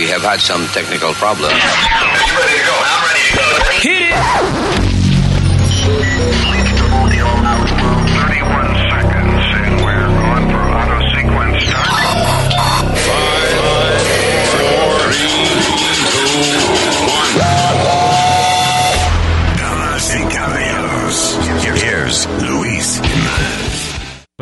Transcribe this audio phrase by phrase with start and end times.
[0.00, 1.52] We have had some technical problems.
[3.82, 4.69] Hit it!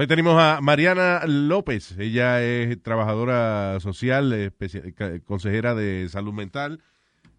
[0.08, 1.94] Tenemos a Mariana López.
[1.98, 4.52] Ella es trabajadora social,
[5.26, 6.80] consejera de salud mental.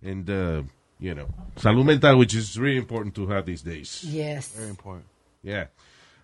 [0.01, 0.63] And, uh,
[0.99, 1.27] you know,
[1.57, 4.03] salud mental, which is really important to have these days.
[4.03, 4.55] Yes.
[5.43, 5.69] Yeah.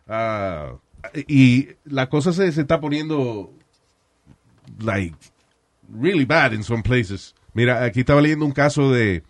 [0.08, 0.78] Ah,
[1.28, 3.52] y la cosa se, se está poniendo,
[4.80, 5.16] like,
[5.90, 7.36] really bad in some places.
[7.54, 9.24] Mira, aquí estaba leyendo un caso de,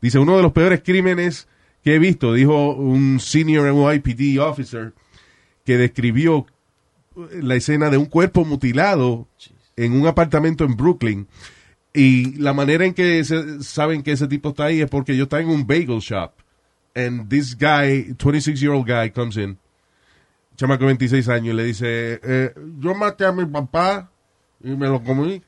[0.00, 1.48] dice, uno de los peores crímenes
[1.82, 4.94] que he visto, dijo un senior NYPD officer,
[5.64, 6.46] que describió
[7.42, 9.26] la escena de un cuerpo mutilado
[9.76, 11.28] en un apartamento en Brooklyn.
[11.94, 15.24] Y la manera en que se- saben que ese tipo está ahí es porque yo
[15.24, 16.32] estaba en un bagel shop.
[16.94, 19.56] And this guy, 26 year old guy, comes in,
[20.56, 24.10] chamaco de 26 años, y le dice, eh, yo maté a mi papá
[24.62, 25.42] y me lo comí.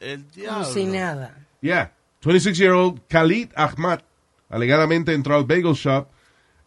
[0.00, 0.64] El Como diablo.
[0.64, 1.46] si nada.
[1.60, 1.92] Yeah.
[2.22, 4.00] 26 year old Khalid Ahmad
[4.48, 6.08] alegadamente entró al bagel shop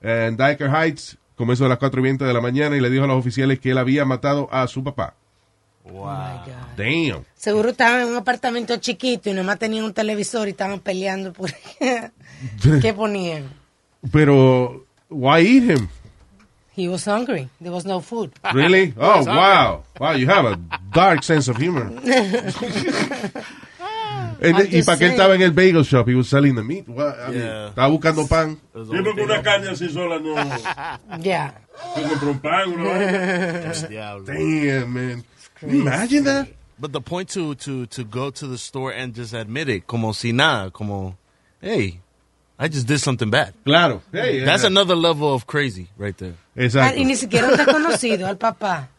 [0.02, 2.90] en Diker Heights, como eso de las 4 y 20 de la mañana, y le
[2.90, 5.14] dijo a los oficiales que él había matado a su papá.
[5.86, 6.76] Oh my God.
[6.76, 7.24] Damn.
[7.34, 11.50] Seguro estaban en un apartamento chiquito y nomás tenían un televisor y estaban peleando por
[12.82, 13.54] ¿Qué ponían?
[14.12, 15.88] Pero, why eat him?
[16.76, 17.48] He was hungry.
[17.62, 18.32] There was no food.
[18.54, 18.94] Really?
[18.98, 19.84] Oh, wow.
[19.98, 20.60] Wow, you have a
[20.94, 21.90] dark sense of humor.
[24.42, 26.88] Y para qué estaba en el bagel shop, he was selling the meat.
[26.88, 27.18] What?
[27.20, 27.70] I mean, Yeah.
[27.70, 28.58] Estaba buscando pan.
[28.74, 30.36] Yo una carne así sola no.
[31.22, 31.54] Yeah.
[31.98, 34.26] Yo compro un pan, una diablo.
[34.26, 35.24] Damn, man.
[35.62, 36.48] Imagine that?
[36.80, 40.14] But the point to, to, to go to the store and just admit it, como
[40.14, 41.18] si nada, como,
[41.62, 42.00] hey,
[42.58, 43.54] I just did something bad.
[43.66, 44.02] Claro.
[44.14, 46.36] Hey, That's uh, another level of crazy right there.
[46.56, 46.98] Ah, Exacto.
[47.00, 48.90] y ni siquiera un desconocido al papá.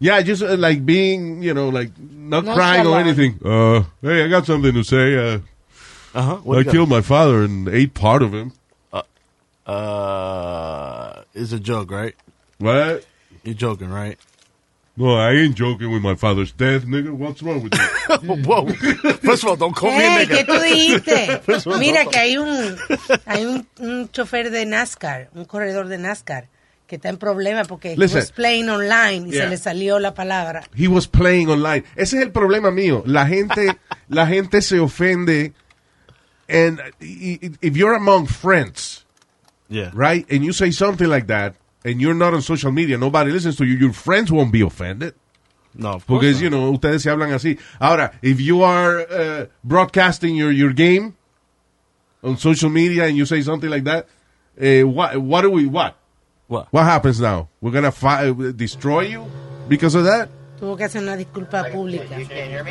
[0.00, 2.96] Yeah, just uh, like being, you know, like not No crying or shallow.
[2.98, 3.38] anything.
[3.44, 5.14] Uh, hey, I got something to say.
[5.16, 5.38] Uh,
[6.12, 6.40] Uh-huh.
[6.58, 8.50] I killed my father and ate part of him.
[9.80, 12.14] Uh, it's a joke, right?
[12.58, 13.06] What?
[13.44, 14.18] You're joking, right?
[14.96, 17.12] No, I ain't joking with my father's death, nigga.
[17.12, 18.18] What's wrong with you?
[18.44, 18.66] Whoa.
[19.22, 20.46] First of all, don't call me a Hey, ¿qué nigga.
[20.46, 21.78] tú dijiste?
[21.78, 22.76] Mira que hay un
[23.26, 26.48] hay un, un chofer de NASCAR, un corredor de NASCAR
[26.90, 28.18] que está en problema porque he Listen.
[28.18, 29.44] was playing online y Yeah.
[29.44, 30.64] se le salió la palabra.
[30.76, 31.84] He was playing online.
[31.96, 33.02] Ese es el problema mío.
[33.06, 33.78] La gente,
[34.08, 35.52] la gente se ofende.
[36.48, 39.06] And if you're among friends,
[39.68, 39.90] Yeah.
[39.94, 43.54] right, and you say something like that, and you're not on social media, nobody listens
[43.58, 45.14] to you, your friends won't be offended.
[45.72, 46.42] No, of course Porque, not.
[46.42, 47.56] you know, ustedes se hablan así.
[47.78, 51.14] Ahora, if you are uh, broadcasting your, your game
[52.24, 54.08] on social media and you say something like that,
[54.60, 55.94] uh, what, what do we, what?
[56.50, 56.66] What?
[56.72, 57.46] What happens now?
[57.60, 59.24] We're gonna fi- uh, destroy you
[59.68, 60.28] because of that?
[60.58, 62.16] Tuvo que hacer una disculpa pública.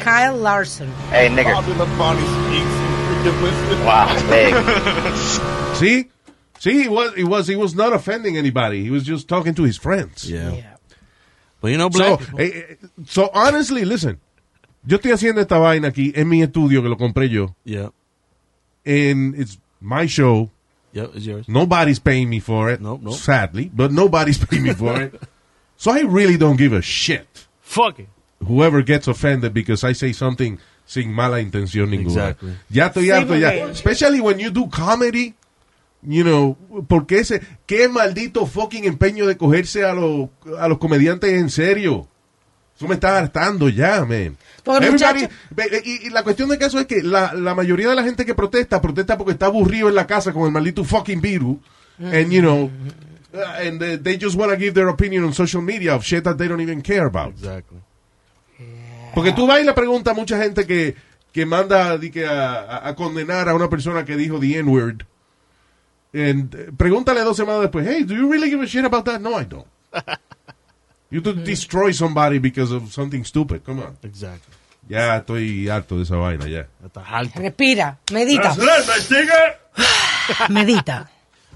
[0.04, 0.90] Kyle Larson.
[1.10, 1.56] Hey, nigger.
[3.86, 4.54] Wow, big.
[5.78, 6.10] See?
[6.60, 8.84] See, he was, he was, he was not offending anybody.
[8.84, 10.30] He was just talking to his friends.
[10.30, 10.52] Yeah.
[10.56, 10.76] Yeah.
[11.62, 12.76] But you know, So, black people- eh, eh,
[13.06, 14.20] so honestly, listen.
[14.86, 17.56] Yo estoy haciendo esta vaina aquí en mi estudio que lo compré yo.
[17.64, 17.90] yeah.
[18.86, 20.50] And it's my show.
[20.94, 21.48] It's yours.
[21.48, 22.82] Nobody's paying me for it.
[22.82, 23.16] Nope, nope.
[23.16, 25.22] Sadly, but nobody's paying me for it.
[25.78, 27.48] So I really don't give a shit.
[27.62, 28.10] Fuck it.
[28.46, 32.30] Whoever gets offended because I say something sin mala intención ninguna.
[32.30, 32.56] Exactly.
[32.70, 33.50] Ya estoy harto ya.
[33.68, 35.36] Especially when you do comedy.
[36.02, 36.58] You know,
[36.88, 42.08] porque ese, qué maldito fucking empeño de cogerse a, los a los comediantes en serio.
[42.80, 44.38] Eso me está hartando ya, man.
[44.66, 45.28] Everybody-
[45.84, 48.34] y, y la cuestión del caso es que la, la mayoría de la gente que
[48.34, 51.58] protesta, protesta porque está aburrido en la casa con el maldito fucking virus.
[52.02, 52.72] And, you know,
[53.34, 56.24] uh, and they, they just want to give their opinion on social media of shit
[56.24, 57.32] that they don't even care about.
[57.34, 57.80] Exactly.
[59.14, 60.96] Porque tú vas y le preguntas a mucha gente que,
[61.34, 65.04] que manda di que a, a- a condenar a una persona que dijo the N-word.
[66.14, 69.20] And, eh, pregúntale dos semanas después, hey, do you really give a shit about that?
[69.20, 69.68] No, I don't.
[71.12, 73.64] You to destroy somebody because of something stupid.
[73.64, 73.98] Come on.
[74.04, 74.54] Exactly.
[74.88, 76.68] Ya estoy harto de esa vaina, ya.
[76.86, 77.40] Está alto.
[77.40, 78.56] Respira, medita,
[80.50, 81.10] medita.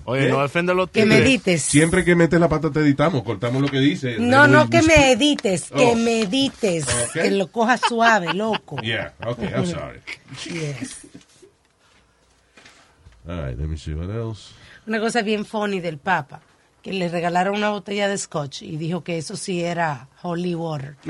[0.05, 1.19] Oye, no defiende los Que tigres.
[1.19, 1.61] medites.
[1.63, 4.17] Siempre que metes la pata te editamos, cortamos lo que dice.
[4.19, 5.95] No, no que medites, que Oh.
[5.95, 7.13] medites, Ok.
[7.13, 8.75] que lo cojas suave, loco.
[8.83, 10.01] Yeah, okay, I'm sorry.
[10.51, 11.05] Yes.
[13.27, 14.51] All right, let me see what else.
[14.85, 16.41] Una cosa bien funny del Papa.
[16.83, 20.95] Que le regalaron una botella de scotch y dijo que eso sí era holy water.
[21.05, 21.07] y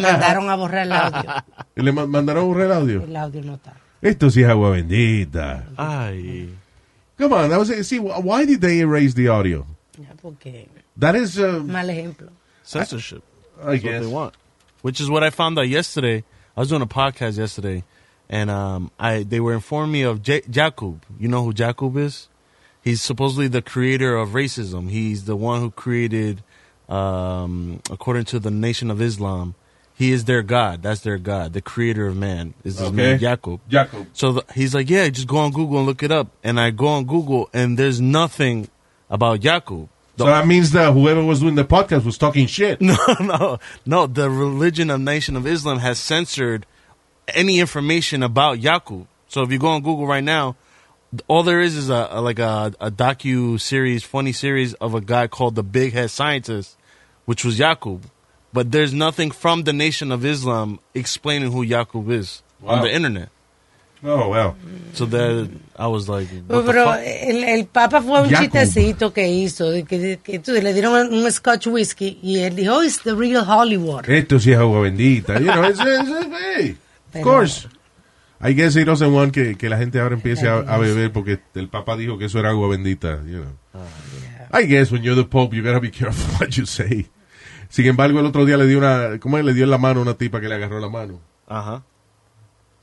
[0.00, 1.30] mandaron a borrar el audio.
[1.74, 3.02] Le ma- mandaron a borrar el audio.
[3.02, 3.74] El audio no está.
[4.00, 5.66] Esto sí es agua bendita.
[5.76, 6.54] Ay.
[7.18, 9.66] Come on, that was, see, why did they erase the audio?
[10.22, 12.30] Porque That is, uh, mal ejemplo.
[12.62, 13.22] Censorship.
[13.60, 14.00] I That's what guess.
[14.02, 14.34] they want.
[14.82, 16.22] Which is what I found out yesterday.
[16.56, 17.82] I was doing a podcast yesterday,
[18.30, 21.00] and um, I they were informing me of J- Jakub.
[21.18, 22.28] You know who Jakub is?
[22.88, 24.88] He's supposedly the creator of racism.
[24.88, 26.42] He's the one who created,
[26.88, 29.54] um, according to the Nation of Islam,
[29.94, 30.82] he is their god.
[30.82, 31.52] That's their god.
[31.52, 32.96] The creator of man is his Okay.
[32.96, 33.60] name, Jakub.
[33.68, 34.06] Jacob.
[34.14, 36.28] So the, he's like, yeah, just go on Google and look it up.
[36.42, 38.68] And I go on Google, and there's nothing
[39.10, 39.42] about.
[39.42, 42.80] The So that means that whoever was doing the podcast was talking shit.
[42.90, 44.06] no, no, no.
[44.06, 46.64] The religion of Nation of Islam has censored
[47.34, 49.06] any information about Yaqub.
[49.28, 50.56] So if you go on Google right now,
[51.26, 55.00] all there is is a, a like a, a docu series, funny series of a
[55.00, 56.76] guy called the Big Head Scientist,
[57.24, 58.02] which was Yaqub.
[58.52, 63.28] But there's nothing from the Nation of Islam explaining who Yaqub is on the internet.
[64.04, 64.56] Oh, well.
[64.92, 67.00] So that I was like, what the Pero fuck?
[67.04, 68.52] el, el Papa fue un Jacob.
[68.52, 72.54] chistecito que hizo, de que, de que tú, le dieron un scotch whisky y él
[72.54, 74.08] dijo, oh, it's the real Hollywood.
[74.08, 75.40] Esto sí es agua bendita.
[75.40, 77.66] You know, it's, it's, it's- hey, of Pero- course.
[78.40, 81.40] I guess he doesn't want que, que la gente ahora empiece a, a beber porque
[81.54, 83.20] el Papa dijo que eso era agua bendita.
[83.26, 83.82] You know.
[84.52, 87.06] I guess when you're the Pope, you gotta be careful what you say.
[87.68, 89.44] Sin embargo, el otro día le dio una, ¿cómo es?
[89.44, 91.20] Le dio en la mano a una tipa que le agarró la mano.
[91.50, 91.82] Uh-huh.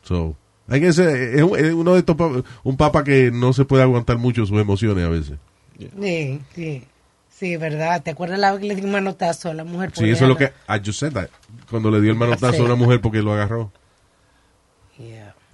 [0.04, 0.36] So,
[0.69, 2.16] I guess eh, es, un- es uno de estos,
[2.63, 5.38] un papa que no se puede aguantar mucho sus emociones a veces.
[5.80, 6.84] Sí, sí.
[7.30, 8.02] Sí, verdad.
[8.04, 9.92] ¿Te acuerdas la vez que le dio un manotazo a la mujer?
[9.94, 10.46] Sí, eso es lo que?
[10.69, 11.30] I just said that.
[11.69, 12.62] Cuando le dio el manotazo Sí.
[12.62, 13.72] a una mujer porque lo agarró.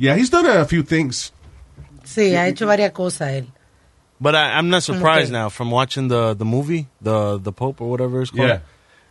[0.01, 0.15] Yeah.
[0.18, 1.31] He's done a few things.
[2.03, 3.45] Sí, ha hecho varias cosas él.
[4.19, 5.39] But I, I'm not surprised Okay.
[5.44, 8.50] now from watching the the movie, the the Pope or whatever it's called.
[8.50, 8.59] Yeah.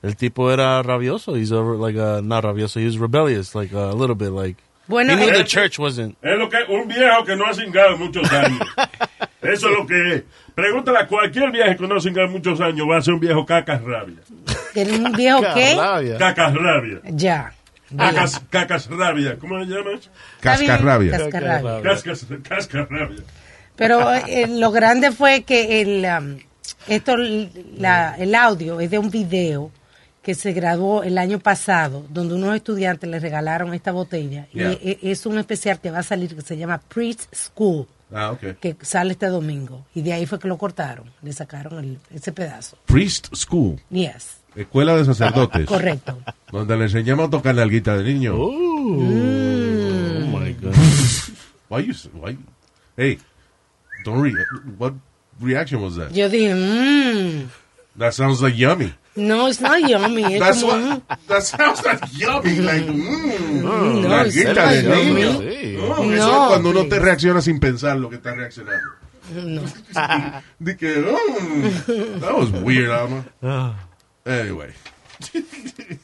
[0.02, 1.36] El tipo era rabioso.
[1.36, 2.80] He's a, like a, not rabioso.
[2.80, 4.30] He was rebellious, like a little bit.
[4.30, 4.56] Like
[4.88, 6.16] Bueno, he knew eh, the church wasn't.
[6.22, 8.66] Es lo que un viejo que no ha cingado muchos años.
[9.42, 10.22] Eso es lo que es.
[10.54, 13.46] Pregúntale a cualquier viejo que no ha cingado muchos años, va a ser un viejo
[13.46, 14.16] cacas rabia.
[14.74, 15.76] ¿Era un viejo qué?
[16.18, 17.00] Cacas rabia.
[17.04, 17.52] Ya.
[17.96, 19.36] Cacas, cacas rabia.
[19.38, 20.10] ¿Cómo le llamas?
[20.40, 21.18] Cascarrabia.
[21.18, 21.82] Cascarrabia.
[21.82, 23.22] Cascas, cascas rabia.
[23.76, 26.38] Pero eh, lo grande fue que el, um,
[26.86, 29.70] esto, la- el audio es de un video
[30.22, 34.46] que se grabó el año pasado, donde unos estudiantes le regalaron esta botella.
[34.52, 34.72] Yeah.
[34.72, 38.32] Y e- es un especial que va a salir que se llama Priest School, Ah,
[38.32, 38.54] okay.
[38.60, 39.86] que sale este domingo.
[39.94, 42.76] Y de ahí fue que lo cortaron, le sacaron el- ese pedazo.
[42.84, 45.66] Priest School, Yes, escuela de sacerdotes.
[45.66, 46.18] correcto.
[46.52, 48.34] Donde le enseñamos a tocar la alguita de niño.
[48.36, 48.50] Oh
[48.80, 50.32] Mm.
[50.32, 50.74] my god!
[51.68, 52.36] Why you, why
[52.96, 53.18] hey,
[54.04, 54.34] don't re,
[54.78, 54.94] what
[55.40, 56.10] reaction was that?
[56.12, 57.48] Yo dije, mmm,
[57.96, 58.92] That sounds like yummy.
[59.14, 60.24] no, it's not yummy.
[60.34, 65.32] Es That's como, what, that sounds like yummy, like, mmm, no, la alguita de niño.
[65.32, 65.54] yummy.
[65.54, 65.76] Sí.
[65.76, 68.86] No, eso es cuando uno te reacciona sin pensar lo que está reaccionando.
[69.32, 69.62] No.
[70.58, 73.24] De que, mm, that was weird, Alma.
[74.30, 74.72] Anyway.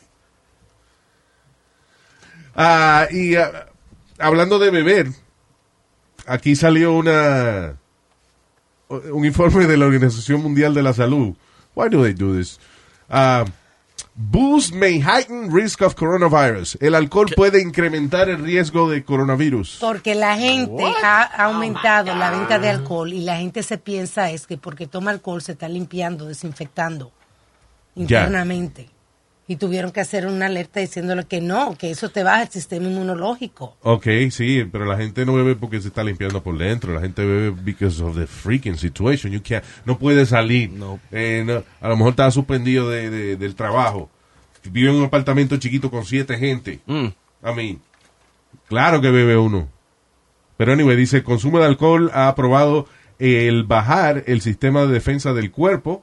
[2.58, 3.66] Ah, y ah,
[4.18, 5.08] hablando de beber,
[6.26, 7.76] aquí salió una
[8.88, 11.34] un informe de la Organización Mundial de la Salud.
[11.74, 12.58] Why do they do this?
[13.10, 13.44] Ah,
[14.14, 16.78] booze may heighten risk of coronavirus.
[16.80, 19.76] El alcohol puede incrementar el riesgo de coronavirus.
[19.78, 24.46] Porque la gente ha aumentado la venta de alcohol y la gente se piensa es
[24.46, 27.12] que porque toma alcohol se está limpiando, desinfectando
[27.96, 28.88] internamente.
[29.48, 32.86] Y tuvieron que hacer una alerta diciéndole que no, que eso te baja el sistema
[32.88, 33.76] inmunológico.
[33.82, 36.92] Ok, sí, pero la gente no bebe porque se está limpiando por dentro.
[36.92, 39.32] La gente bebe because of the freaking situation.
[39.32, 40.70] You can't, no puede salir.
[40.70, 40.98] No.
[41.12, 44.10] Eh, no, a lo mejor está suspendido de, de- del trabajo.
[44.68, 46.80] Vive en un apartamento chiquito con siete gente.
[46.86, 47.06] Mm.
[47.42, 47.78] A mí,
[48.68, 49.68] claro que bebe uno.
[50.56, 52.88] Pero anyway, dice, el consumo de alcohol ha probado
[53.20, 56.02] el bajar el sistema de defensa del cuerpo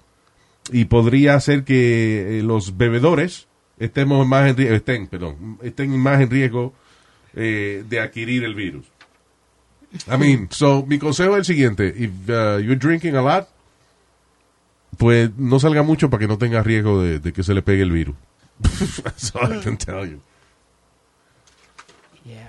[0.72, 3.48] y podría hacer que eh, los bebedores
[3.80, 6.74] estemos más en, rie- estén, perdón, estén más en riesgo
[7.36, 8.86] eh, de adquirir el virus.
[10.12, 11.88] I mean, so, mi consejo es el siguiente.
[11.96, 13.48] If uh, you're drinking a lot,
[14.98, 17.84] pues no salga mucho para que no tenga riesgo de, de que se le pegue
[17.84, 18.16] el virus.
[19.04, 20.20] That's all I can tell you.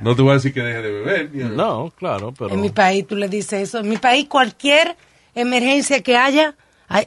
[0.00, 1.32] No te voy a decir que deje de beber.
[1.32, 1.56] you know.
[1.86, 3.80] No, claro, pero En mi país tú le dices eso.
[3.80, 4.96] En mi país cualquier
[5.34, 6.54] emergencia que haya,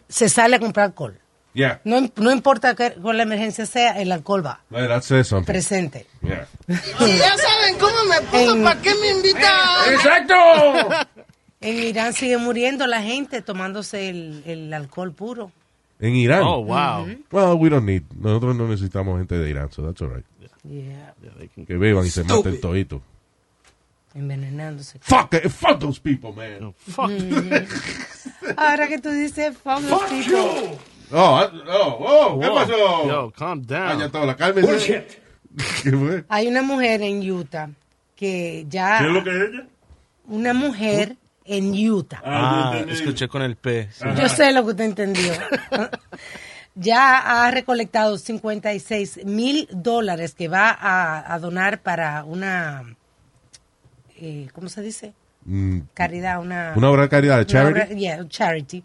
[0.10, 1.17] se sale a comprar alcohol.
[1.53, 1.82] Yeah.
[1.86, 5.51] No, no importa que, cuál la emergencia sea, el alcohol va Well, that says something.
[5.51, 6.06] presente.
[6.22, 6.48] Yeah.
[6.67, 9.94] Ya saben cómo me pongo, En- ¿para qué me invitan?
[9.94, 10.34] ¡Exacto!
[11.60, 15.51] En Irán sigue muriendo la gente tomándose el, el alcohol puro.
[16.00, 16.44] En Irán.
[16.46, 17.08] Oh, wow.
[17.32, 18.03] Well, we don't need.
[18.15, 20.25] Nosotros no necesitamos gente de Irán, so that's all right.
[20.63, 23.01] Yeah, Yeah, they can- Que beban y se maten todito.
[24.17, 25.00] Envenenándose.
[25.01, 26.74] Fuck, it, fuck those people, man.
[26.77, 27.09] Fuck.
[28.57, 30.33] Ahora que tú dices fuck those Fuck people.
[30.33, 30.77] you.
[31.12, 32.55] Oh, ah, oh, oh, ¿qué Whoa.
[32.55, 33.07] pasó?
[33.07, 34.27] Yo, calm Ah, down.
[34.27, 35.07] la cálmese.
[35.83, 36.25] ¿Qué fue?
[36.27, 37.69] Hay una mujer en Utah
[38.15, 39.00] que ya...
[39.00, 39.67] ¿Qué es lo que es ella?
[40.25, 42.21] Una mujer en Utah.
[42.25, 42.93] Ah, entendí.
[43.01, 43.88] escuché con el P.
[43.91, 44.03] sí.
[44.19, 45.31] Yo sé lo que usted entendió.
[46.75, 52.83] ya ha recolectado 56 mil dólares que va a, a donar para una,
[54.17, 55.13] eh, ¿cómo se dice?
[55.45, 56.74] Mm, Caridad, una...
[56.75, 57.79] Una obra de caridad, charity.
[57.79, 58.83] obra- yeah, charity.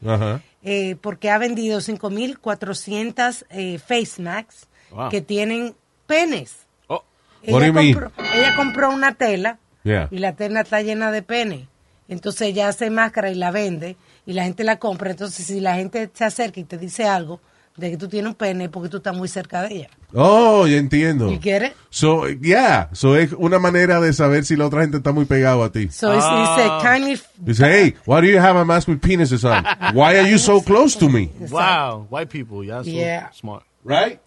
[0.62, 5.09] Eh, porque ha vendido 5.400 eh, face masks Wow.
[5.09, 5.75] que tienen
[6.07, 6.67] penes.
[6.87, 7.03] Oh,
[7.73, 7.95] mean?
[7.95, 10.07] compró, ella compró una tela Yeah.
[10.12, 11.67] y la tela está llena de pene.
[12.09, 13.97] Entonces ella hace máscara y la vende
[14.27, 15.11] y la gente la compra.
[15.11, 17.41] Entonces si la gente se acerca y te dice algo
[17.77, 19.89] de que tú tienes un pene es porque tú estás muy cerca de ella.
[20.14, 21.31] Oh, ya entiendo.
[21.33, 21.73] ¿Y quieres?
[21.90, 22.88] So, yeah.
[22.92, 25.88] So es una manera de saber si la otra gente está muy pegado a ti.
[25.90, 27.21] So it's- dice, kindly...
[27.38, 29.64] Dice, hey, why do you have a mask with penises on?
[29.95, 31.31] Why are you so close to me?
[31.50, 32.07] wow.
[32.11, 32.64] White people.
[32.64, 33.31] Yeah, so Yeah.
[33.33, 33.64] smart.
[33.85, 34.21] Right?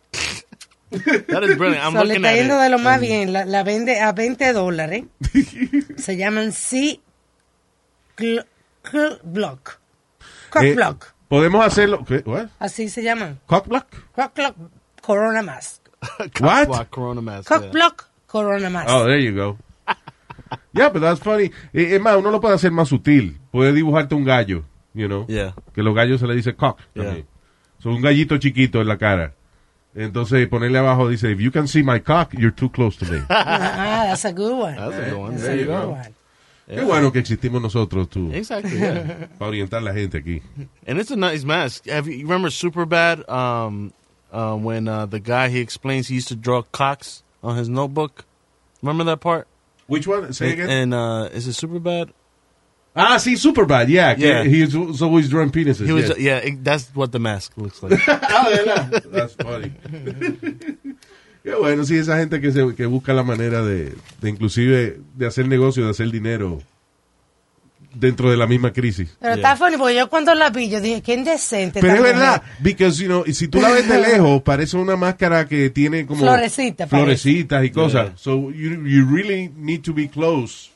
[0.92, 1.84] That is brilliant.
[1.86, 2.62] I'm So, le looking está at yendo it.
[2.64, 3.34] de lo más bien.
[3.34, 5.04] La, la vende a 20 dólares.
[5.98, 7.00] Se llaman C
[8.18, 8.46] Cl-
[8.84, 9.80] Cl- Block.
[10.50, 11.14] Cock Eh, Block.
[11.28, 12.06] Podemos hacerlo.
[12.06, 12.22] ¿Qué?
[12.26, 12.48] What?
[12.60, 13.40] Así se llaman.
[13.48, 13.88] Cock block?
[14.16, 14.56] Cock Block
[15.06, 15.82] Corona Mask.
[16.40, 16.68] What?
[16.68, 17.48] Block Corona mask.
[17.48, 17.72] Cock yeah.
[17.72, 18.90] Block Corona Mask.
[18.90, 19.58] Oh, there you go.
[20.74, 21.52] Yeah, but that's funny.
[21.74, 23.38] Eh, Es más, uno lo puede hacer más sutil.
[23.52, 25.26] Puede dibujarte un gallo, you know.
[25.28, 25.54] Yeah.
[25.74, 26.80] Que los gallos se le dice cock.
[26.94, 27.24] Yeah.
[27.82, 29.34] So, un gallito chiquito en la cara.
[29.96, 33.22] Entonces, ponerle abajo dice, if you can see my cock, you're too close to me.
[33.30, 34.76] Ah, that's a good one.
[34.76, 35.32] That's a good one.
[35.32, 35.90] That's There a good go.
[35.92, 36.14] one.
[36.68, 38.78] Qué bueno que existimos nosotros, tú, Exactly.
[38.80, 39.28] Yeah.
[39.40, 40.42] para orientar a la gente aquí.
[40.88, 41.88] and it's a nice mask.
[41.88, 43.28] Have you, you remember Superbad?
[43.30, 43.94] Um,
[44.36, 48.26] uh, when uh, the guy he explains he used to draw cocks on his notebook.
[48.82, 49.48] Remember that part?
[49.88, 50.34] Which one?
[50.34, 50.70] Say again.
[50.70, 52.12] And uh, is it Superbad?
[52.96, 54.16] ah, sí, Superbad, yeah.
[54.16, 54.44] que Yeah.
[54.44, 55.86] He's always drawing penises.
[55.86, 56.10] He was.
[56.10, 56.18] yes.
[56.20, 58.00] Yeah, it, that's what the mask looks like.
[58.08, 58.90] Ah.
[59.06, 59.72] That's funny.
[61.44, 65.28] Qué bueno, sí, esa gente que, se, que busca la manera de, de inclusive de
[65.28, 66.60] hacer negocio, de hacer dinero
[67.96, 69.16] dentro de la misma crisis.
[69.20, 71.82] Pero está funny porque yo cuando la vi, yo dije, qué indecente.
[71.82, 74.96] Pero es verdad, because, you know, y si tú la ves de lejos, parece una
[74.96, 76.22] máscara que tiene como...
[76.22, 76.88] Florecita.
[76.88, 78.08] Florecitas y cosas.
[78.08, 78.18] Yeah.
[78.18, 80.70] So, you, you really need to be close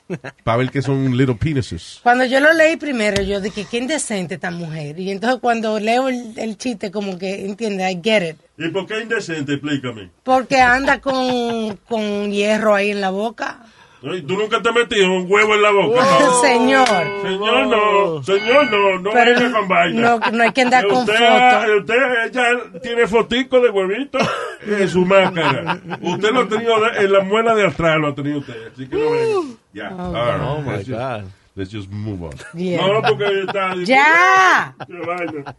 [0.43, 1.99] para ver que son little penises.
[2.03, 4.99] Cuando yo lo leí primero, yo dije, qué indecente esta mujer.
[4.99, 8.37] Y entonces cuando leo el, el chiste, como que, entiende, I get it.
[8.57, 9.53] ¿Y por qué indecente?
[9.53, 10.09] Explícame.
[10.23, 13.65] Porque anda con, con hierro ahí en la boca.
[14.01, 16.05] ¿Tú nunca te has metido un huevo en la boca?
[16.41, 16.87] Señor.
[17.21, 18.23] Señor, no.
[18.23, 18.99] Señor, no.
[18.99, 20.01] No Pero venga con vaina.
[20.01, 21.79] no- no hay que andar con usted, fotos.
[21.79, 24.17] Usted ya tiene fotico de huevito
[24.65, 25.79] en su máscara.
[26.01, 28.71] Usted lo ha tenido en la muela de atrás, lo ha tenido usted.
[28.73, 29.55] Así que no venga.
[29.73, 29.89] Ya.
[29.89, 30.41] all right.
[30.47, 31.23] oh my Let's just- God.
[31.55, 32.31] Let's just move on.
[32.53, 32.77] Yeah.
[32.87, 33.75] No, porque está...
[33.83, 34.73] ¡Ya!
[34.87, 35.55] Qué vaina.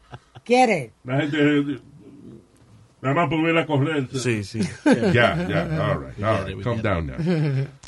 [0.46, 0.92] Get it.
[1.04, 1.78] La gente...
[3.02, 4.08] Nada más por ver a correr.
[4.14, 4.60] Sí, sí.
[5.12, 7.16] Ya, ya, all right, all right, calm down now.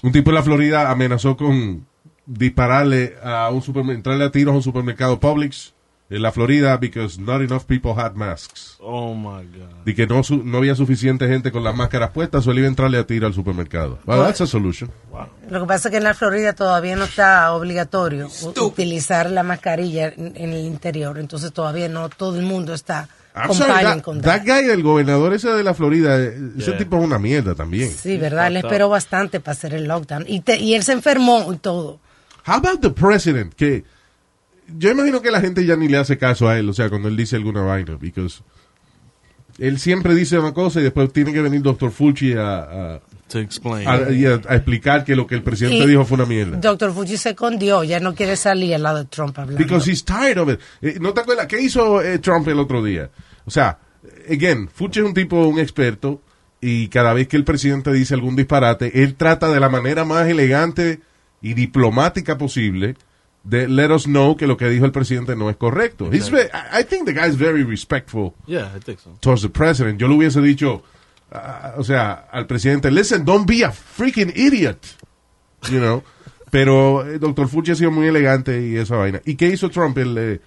[0.03, 1.87] Un tipo en la Florida amenazó con
[2.27, 5.75] dispararle a un supermercado, entrarle a tiros a un supermercado Publix
[6.09, 8.77] en la Florida because not enough people had masks.
[8.81, 9.87] Oh my God.
[9.87, 12.67] Y que no, su- no había suficiente gente con las máscaras puestas, o él iba
[12.67, 13.99] a entrarle a tiro al supermercado.
[14.07, 14.91] Well, that's a solution.
[15.49, 19.43] Lo que pasa es que en la Florida todavía no está obligatorio u- utilizar la
[19.43, 21.19] mascarilla en, en el interior.
[21.19, 24.47] Entonces todavía no todo el mundo está I'm sorry, complying that, con that that.
[24.47, 26.79] guy, el gobernador ese de la Florida, eh, ese Yeah.
[26.79, 27.91] tipo es una mierda también.
[27.91, 28.49] Sí, ¿verdad?
[28.49, 30.25] Él esperó bastante para hacer el lockdown.
[30.29, 31.99] Y, te- y él se enfermó y todo.
[32.47, 33.55] How about the president?
[33.55, 33.85] Que
[34.77, 37.09] yo imagino que la gente ya ni le hace caso a él, o sea, cuando
[37.09, 38.43] él dice alguna vaina, because
[39.59, 41.91] él siempre dice una cosa y después tiene que venir Dr.
[41.91, 42.59] Fucci a,
[42.95, 43.89] a- To explain.
[43.89, 46.59] a- y a- a explicar que lo que el presidente Y dijo fue una mierda.
[46.59, 49.59] Doctor Fuji se escondió, ya no quiere salir al lado de Trump hablando.
[49.63, 50.61] Because he's tired of it.
[50.83, 51.47] Eh, ¿No te acuerdas?
[51.47, 53.11] ¿Qué hizo eh, Trump el otro día?
[53.47, 53.79] O sea,
[54.31, 56.21] again, Fuchi es un tipo, un experto,
[56.61, 60.29] y cada vez que el presidente dice algún disparate, él trata de la manera más
[60.29, 61.01] elegante
[61.41, 62.97] y diplomática posible
[63.45, 66.09] de let us know que lo que dijo el presidente no es correcto.
[66.13, 69.11] I think the guy is very respectful Yeah, I think so.
[69.21, 69.99] towards the president.
[69.99, 70.83] Yo le hubiese dicho,
[71.33, 74.79] ah, o sea, al presidente, listen, don't be a freaking idiot.
[75.71, 76.03] You know.
[76.51, 79.23] Pero el doctor Fuchi ha sido muy elegante y esa vaina.
[79.25, 80.41] ¿Y qué hizo Trump el, eh,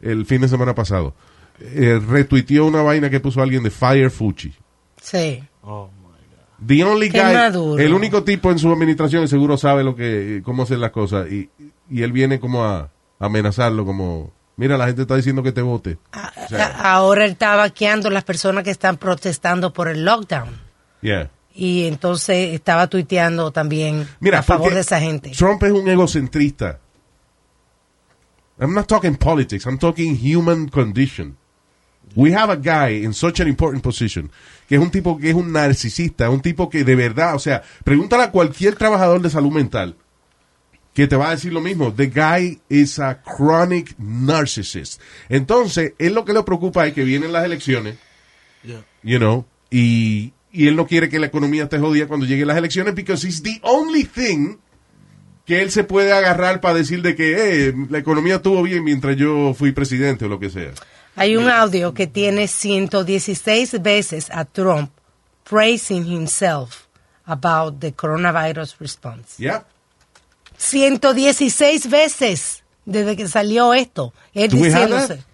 [0.00, 1.14] el fin de semana pasado?
[1.60, 4.54] Eh, retuiteó una vaina que puso alguien de Fire Fuchi.
[5.02, 5.42] Sí.
[5.62, 6.66] Oh my God.
[6.66, 7.82] The only Qué guy, maduro.
[7.82, 11.50] el único tipo en su administración seguro sabe lo que, cómo hacer las cosas y,
[11.90, 15.98] y él viene como a amenazarlo como Mira, la gente está diciendo que te vote.
[16.12, 20.04] A- O sea, a- Ahora él está vaqueando las personas que están protestando por el
[20.04, 20.48] lockdown.
[21.00, 21.30] yeah.
[21.54, 25.30] Y entonces estaba tuiteando también Mira, a favor de esa gente.
[25.30, 26.78] Trump es un egocentrista.
[28.60, 31.36] I'm not talking politics, I'm talking human condition.
[32.16, 34.30] We have a guy in such an important position,
[34.68, 37.62] que es un tipo que es un narcisista, un tipo que de verdad, o sea,
[37.84, 39.94] pregúntale a cualquier trabajador de salud mental
[40.94, 41.92] que te va a decir lo mismo.
[41.92, 45.00] The guy is a chronic narcissist.
[45.28, 47.96] Entonces, él lo que le preocupa es que vienen las elecciones,
[48.64, 48.84] Yeah.
[49.04, 52.56] you know, y, y él no quiere que la economía esté jodida cuando lleguen las
[52.56, 54.56] elecciones because it's the only thing
[55.46, 59.16] que él se puede agarrar para decir de que eh, la economía estuvo bien mientras
[59.16, 60.72] yo fui presidente o lo que sea.
[61.14, 64.90] Hay un audio que tiene 116 veces a Trump
[65.48, 66.86] praising himself
[67.24, 69.36] about the coronavirus response.
[69.42, 69.64] Yeah.
[70.58, 74.12] 116 veces desde que salió esto.
[74.34, 75.24] Él Do diciéndose.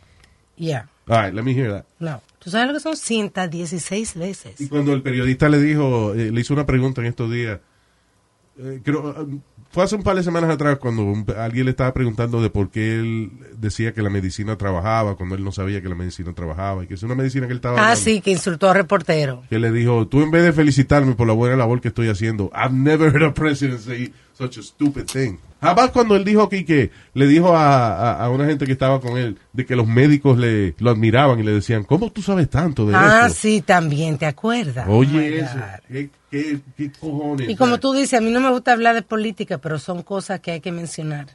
[0.57, 0.89] Yeah.
[1.09, 1.85] All right, let me hear that.
[1.99, 2.23] No.
[2.39, 4.61] ¿Tú sabes lo que son 116 veces?
[4.61, 7.59] Y cuando el periodista le dijo, eh, le hizo una pregunta en estos días,
[8.59, 9.27] eh, creo,
[9.75, 12.71] fue hace un par de semanas atrás cuando un- alguien le estaba preguntando de por
[12.71, 16.85] qué él decía que la medicina trabajaba cuando él no sabía que la medicina trabajaba
[16.85, 17.97] y que es una medicina que él estaba Ah, dando.
[18.01, 19.43] sí, que insultó al reportero.
[19.51, 22.51] que le dijo, tú en vez de felicitarme por la buena labor que estoy haciendo,
[22.55, 25.37] I've never heard a president say such a stupid thing.
[25.61, 29.01] Jamás cuando él dijo aquí que le dijo a, a, a una gente que estaba
[29.01, 32.49] con él de que los médicos le lo admiraban y le decían, ¿cómo tú sabes
[32.51, 33.39] tanto de Ah, esto?
[33.41, 34.87] sí, también, ¿te acuerdas?
[34.89, 35.55] Oh Oye, eso,
[35.91, 35.97] God.
[36.43, 37.49] ¿Qué, qué, qué cojones?
[37.49, 40.41] Y como tú dices, a mí no me gusta hablar de política, pero son cosas
[40.41, 41.27] que hay que mencionar.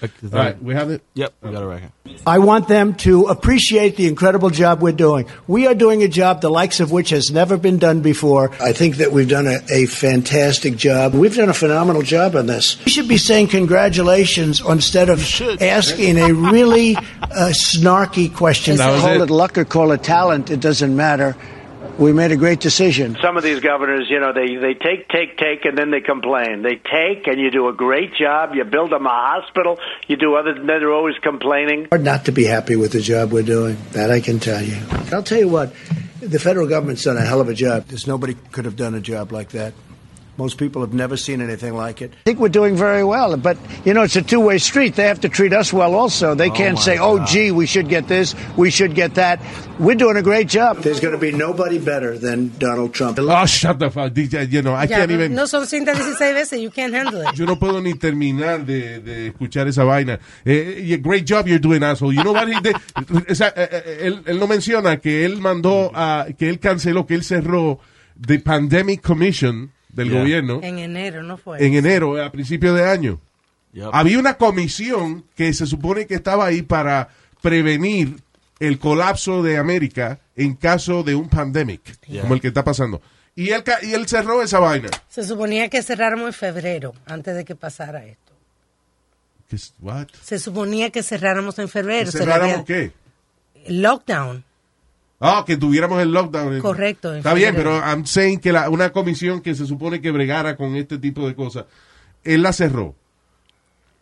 [0.00, 1.02] Is All that- right, we have it.
[1.14, 1.92] Yep, we got it right here.
[2.24, 5.26] I want them to appreciate the incredible job we're doing.
[5.48, 8.52] We are doing a job the likes of which has never been done before.
[8.60, 11.14] I think that we've done a, a fantastic job.
[11.14, 12.78] We've done a phenomenal job on this.
[12.84, 15.18] We should be saying congratulations instead of
[15.60, 18.76] asking a really uh, snarky question.
[18.76, 19.22] Call it.
[19.22, 21.34] it luck or call it talent, it doesn't matter.
[21.98, 23.16] We made a great decision.
[23.20, 26.62] Some of these governors, you know, they, they take, take, take, and then they complain.
[26.62, 28.54] They take, and you do a great job.
[28.54, 29.80] You build them a hospital.
[30.06, 31.88] You do other than that, they're always complaining.
[31.90, 33.76] hard not to be happy with the job we're doing.
[33.92, 34.78] That I can tell you.
[35.12, 35.74] I'll tell you what,
[36.20, 37.86] the federal government's done a hell of a job.
[37.86, 39.74] There's nobody could have done a job like that.
[40.38, 42.12] Most people have never seen anything like it.
[42.14, 44.94] I think we're doing very well, but you know, it's a two-way street.
[44.94, 46.34] They have to treat us well also.
[46.36, 47.26] They can't my say, "Oh, God.
[47.26, 49.40] gee, we should get this, we should get that."
[49.80, 50.78] We're doing a great job.
[50.78, 53.18] There's going to be nobody better than Donald Trump.
[53.20, 54.12] Oh, shut the fuck.
[54.12, 55.34] DJ, You know, I Ya, can't no, even...
[55.34, 57.36] no son 116 veces, you can't handle it.
[57.36, 60.20] Yo no puedo ni terminar de, de escuchar esa vaina.
[60.46, 62.12] Eh, eh, great job you're doing, asshole.
[62.12, 62.76] You know what he did?
[63.30, 67.14] O sea, eh, él, él no menciona que él mandó a, que él canceló, que
[67.14, 67.80] él cerró
[68.20, 70.20] the Pandemic Commission del Yeah.
[70.20, 71.64] gobierno En enero, ¿no fue?
[71.64, 73.20] en enero, a principios de año.
[73.72, 73.90] Yep.
[73.92, 77.08] Había una comisión que se supone que estaba ahí para
[77.42, 78.16] prevenir
[78.60, 82.22] el colapso de América en caso de un pandemic, Yeah.
[82.22, 83.00] como el que está pasando.
[83.36, 84.88] Y él, y él cerró esa vaina.
[85.08, 88.32] Se suponía que cerráramos en febrero, antes de que pasara esto.
[89.48, 89.56] ¿Qué?
[90.22, 92.10] Se suponía que cerráramos en febrero.
[92.10, 92.92] ¿Cerráramos qué?
[93.68, 94.44] Lockdown.
[95.20, 96.54] Ah, que tuviéramos el lockdown.
[96.54, 100.10] en- Correcto, Está bien, pero I'm saying que la- una comisión que se supone que
[100.12, 101.64] bregara con este tipo de cosas,
[102.24, 102.94] él la cerró.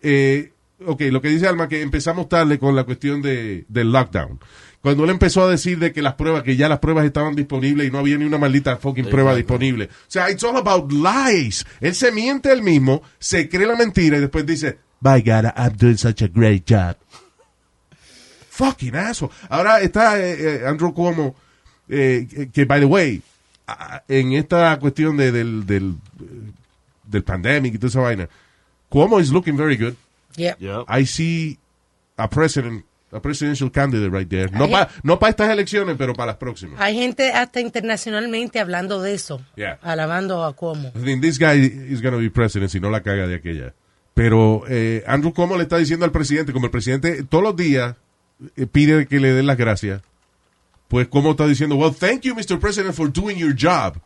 [0.03, 0.53] Eh,
[0.85, 4.39] ok, lo que dice Alma, que empezamos tarde con la cuestión de, del lockdown.
[4.83, 7.89] Cuando él empezó a decir de que las pruebas, que ya las pruebas estaban disponibles
[7.89, 9.87] y no había ni una maldita fucking prueba disponible.
[9.87, 11.65] O sea, it's all about lies.
[11.81, 15.77] Él se miente él mismo, se cree la mentira y después dice, by God, I'm
[15.77, 16.95] doing such a great job.
[18.57, 19.31] Fucking asshole.
[19.51, 21.35] Ahora está eh, eh, Andrew Cuomo,
[21.91, 23.21] eh, que, by the way,
[24.09, 26.53] en esta cuestión de, del, del, eh,
[27.05, 28.29] del pandemic y toda esa vaina,
[28.89, 29.95] Cuomo is looking very good.
[30.37, 30.59] Yep.
[30.61, 30.87] Yep.
[30.89, 31.59] I see
[32.17, 34.51] a president, a presidential candidate right there.
[34.51, 36.81] No para no pa estas elecciones, pero para las próximas.
[36.81, 39.79] Hay gente hasta internacionalmente hablando de eso, Yeah.
[39.83, 40.93] alabando a Cuomo.
[40.95, 41.59] I think this guy
[41.91, 43.75] is going to be president si no la caga de aquella.
[44.15, 47.97] Pero eh, Andrew Cuomo le está diciendo al presidente, como el presidente todos los días
[48.73, 50.03] pide que le den las gracias,
[50.89, 52.59] pues Cuomo está diciendo, well, thank you, Mr.
[52.59, 53.99] President, for doing your job.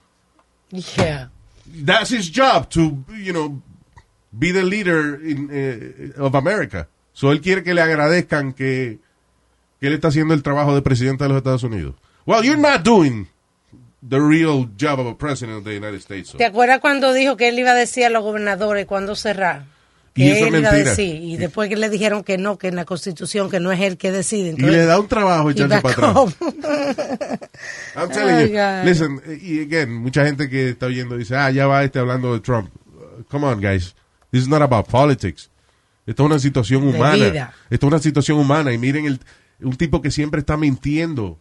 [0.71, 1.29] Yeah.
[1.67, 3.61] That's his job to, you know,
[4.37, 6.89] be the leader in, eh, of America.
[7.13, 8.99] So él quiere que le agradezcan que,
[9.81, 11.95] que él está haciendo el trabajo de presidente de los Estados Unidos.
[12.27, 13.29] Well, you're not doing
[14.09, 16.31] the real job of a president of the United States.
[16.31, 16.39] so.
[16.39, 19.65] ¿Te acuerdas cuando dijo que él iba a decir a los gobernadores cuando cerrar?
[20.15, 20.91] Y Que eso él es iba a mentira.
[20.91, 21.15] decir.
[21.23, 23.97] Y después que le dijeron que no, que en la constitución, que no es él
[23.97, 24.47] que decide.
[24.47, 26.37] Y Entonces, le da un trabajo echarse para atrás.
[27.97, 28.85] I'm telling Oh, you.
[28.89, 32.41] Listen, y again, mucha gente que está oyendo dice, ah, ya va este hablando de
[32.41, 32.71] Trump.
[32.87, 33.95] Uh, Come on, guys.
[34.33, 35.51] This is not about politics.
[36.07, 37.15] Esto es una situación De humana.
[37.29, 37.55] vida.
[37.71, 38.73] Esto es una situación humana.
[38.73, 39.21] Y miren, el,
[39.61, 41.39] un tipo que siempre está mintiendo.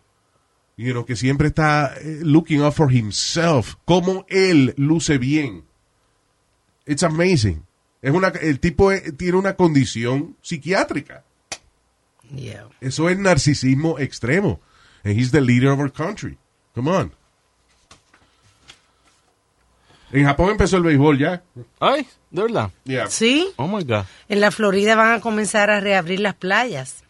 [0.78, 3.76] You know, que siempre está eh, looking out for himself.
[3.86, 5.66] Cómo él luce bien.
[6.86, 7.64] It's amazing.
[8.02, 11.24] Es una, el tipo eh, tiene una condición psiquiátrica.
[12.34, 12.68] Yeah.
[12.80, 14.60] Eso es narcisismo extremo.
[15.04, 16.38] And he's the leader of our country.
[16.76, 17.12] Come on.
[20.12, 21.44] En Japón empezó el béisbol ya.
[21.80, 22.72] Ay, de verdad.
[22.84, 23.08] Yeah.
[23.10, 24.06] Sí, Oh my God.
[24.28, 27.04] en la Florida van a comenzar a reabrir las playas.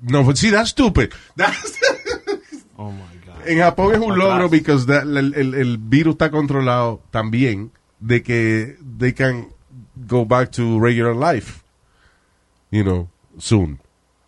[0.00, 1.10] No, but see, that's stupid.
[1.36, 1.74] That's-
[2.78, 3.46] Oh my God.
[3.48, 8.22] en Japón es un logro because that- el, el- el virus está controlado también de
[8.22, 9.48] que they can
[10.06, 11.60] go back to regular life.
[12.70, 13.80] You know, soon.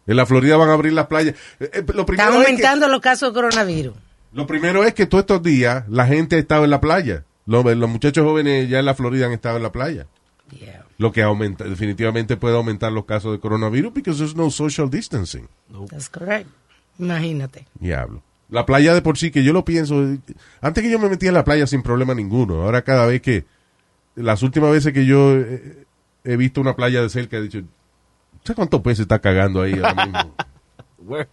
[0.06, 1.34] En la Florida van a abrir las playas.
[1.60, 3.94] Eh, eh, lo, Están primero es que, aumentando los casos de coronavirus.
[4.32, 7.24] lo primero es que todos estos días la gente ha estado en la playa.
[7.46, 10.06] Los, los muchachos jóvenes ya en la Florida han estado en la playa.
[10.50, 10.84] Yeah.
[10.96, 15.48] Lo que aumenta, definitivamente puede aumentar los casos de coronavirus because there's no social distancing.
[15.90, 16.48] That's correct.
[16.98, 17.66] Imagínate.
[17.78, 18.22] Diablo.
[18.50, 20.02] La playa de por sí, que yo lo pienso.
[20.60, 22.62] Antes que yo me metía en la playa sin problema ninguno.
[22.62, 23.44] Ahora cada vez que.
[24.22, 25.85] Las últimas veces que yo eh,
[26.24, 27.62] he visto una playa de cerca, he dicho.
[28.44, 30.35] ¿Sabes cuántos peces está cagando ahí ahora mismo?
[31.07, 31.28] Where?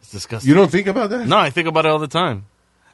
[0.00, 0.48] It's disgusting.
[0.50, 1.26] You don't think about that?
[1.26, 2.44] No, I think about it all the time.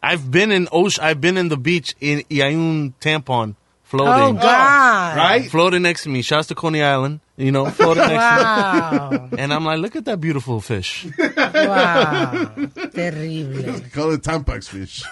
[0.02, 1.04] I've been in ocean.
[1.04, 3.54] I've been in the beach in y hay un tampon
[3.94, 5.16] Oh, floating, God.
[5.16, 5.50] Right?
[5.50, 6.22] floating next to me.
[6.22, 7.20] Shouts to Coney Island.
[7.36, 9.10] You know, floating next Wow.
[9.10, 9.28] to me.
[9.38, 11.06] And I'm like, look at that beautiful fish.
[11.54, 12.50] Wow.
[12.94, 13.80] Terrible.
[13.92, 15.04] Call it Tampax fish.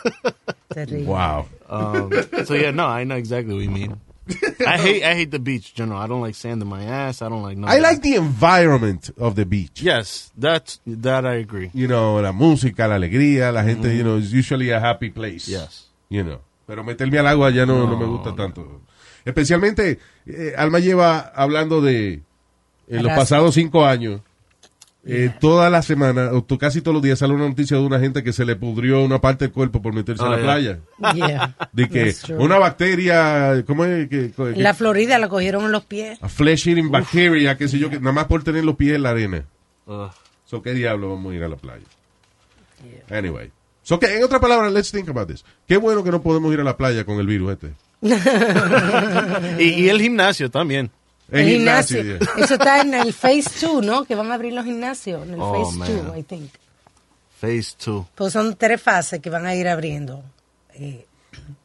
[0.73, 1.05] Terrible.
[1.13, 1.47] Wow.
[1.69, 2.13] Um,
[2.45, 4.01] so yeah, no, I know exactly what you mean.
[4.67, 5.75] I hate I hate the beach.
[5.75, 7.23] General, I don't like sand in my ass.
[7.23, 7.57] I don't like.
[7.57, 9.83] none I like the environment of the beach.
[9.83, 11.71] Yes, that's that I agree.
[11.75, 15.49] You know, la música, la alegría, la gente, you know, it's usually a happy place.
[15.49, 15.87] Yes.
[16.09, 16.41] You know.
[16.67, 18.83] Pero meterme al agua ya no, no me gusta tanto.
[19.25, 22.23] Especialmente, eh, Alma lleva hablando de
[22.89, 24.21] en los pasados cinco años,
[25.07, 27.99] eh, toda la semana, o to- casi todos los días sale una noticia de una
[27.99, 30.79] gente que se le pudrió una parte del cuerpo por meterse Oh, en la yeah.
[30.99, 31.15] playa.
[31.15, 31.69] Yeah.
[31.73, 34.09] De que una bacteria, ¿cómo es?
[34.09, 36.19] Que, que- En la Florida la cogieron en los pies.
[36.23, 39.03] a flesh eating bacteria, qué sé yo, que nada más por tener los pies en
[39.05, 39.45] la arena.
[39.87, 40.11] Ugh.
[40.45, 41.85] So, ¿qué diablo vamos a ir a la playa?
[43.11, 43.51] Anyway.
[43.83, 45.45] So, que, en otras palabras, let's think about this.
[45.67, 47.73] Qué bueno que no podemos ir a la playa con el virus este.
[49.63, 50.91] y, y el gimnasio también.
[51.31, 52.27] El El gimnasio, gimnasio.
[52.37, 52.45] yeah.
[52.45, 54.05] Eso está en el Phase 2, ¿no?
[54.05, 55.23] Que van a abrir los gimnasios.
[55.27, 56.07] En el Oh, Phase man.
[56.09, 56.51] 2, I think.
[57.41, 58.07] Phase two.
[58.15, 60.23] Pues son tres fases que van a ir abriendo.
[60.75, 61.07] eh,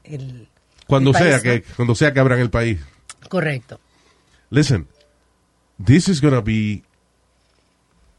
[0.03, 0.47] el,
[0.87, 1.43] Cuando el país, sea, ¿no?
[1.43, 2.79] que, cuando sea que abran el país.
[3.27, 3.79] Correcto.
[4.51, 4.87] Listen,
[5.83, 6.83] this is gonna be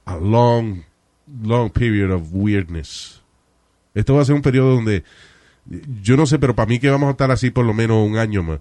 [0.05, 0.83] a long,
[1.43, 3.23] long period of weirdness.
[3.95, 5.05] Esto va a ser un periodo donde,
[6.03, 8.19] yo no sé, pero para mí que vamos a estar así por lo menos un
[8.19, 8.61] año más.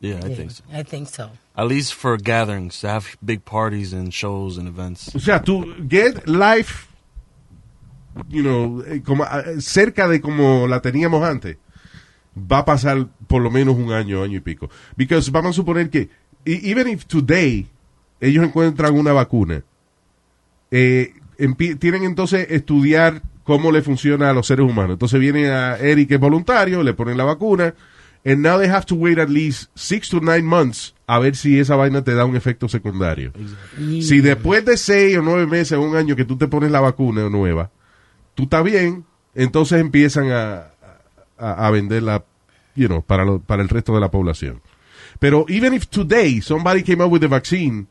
[0.00, 0.64] Yeah, I Yeah, think so.
[0.72, 1.30] I think so.
[1.56, 5.14] At least for gatherings, to have big parties and shows and events.
[5.14, 6.86] O sea, tú get life,
[8.28, 11.56] you know, eh, como, eh, cerca de como la teníamos antes,
[12.36, 14.70] va a pasar por lo menos un año, año y pico.
[14.96, 16.08] Because vamos a suponer que,
[16.44, 17.66] e- even if today
[18.20, 19.64] ellos encuentran una vacuna,
[20.70, 21.12] eh,
[21.80, 24.92] tienen entonces estudiar cómo le funciona a los seres humanos.
[24.92, 27.74] Entonces viene a Eric, que es voluntario, le ponen la vacuna,
[28.24, 31.58] and now they have to wait at least six to nine months a ver si
[31.58, 33.32] esa vaina te da un efecto secundario.
[34.02, 36.80] Si después de seis o nueve meses o un año que tú te pones la
[36.80, 37.70] vacuna nueva,
[38.34, 39.04] tú estás bien,
[39.34, 40.66] entonces empiezan a,
[41.38, 42.24] a, a venderla,
[42.74, 44.60] you know, para, lo- para el resto de la población.
[45.18, 47.86] Pero even if today somebody came up with the vaccine,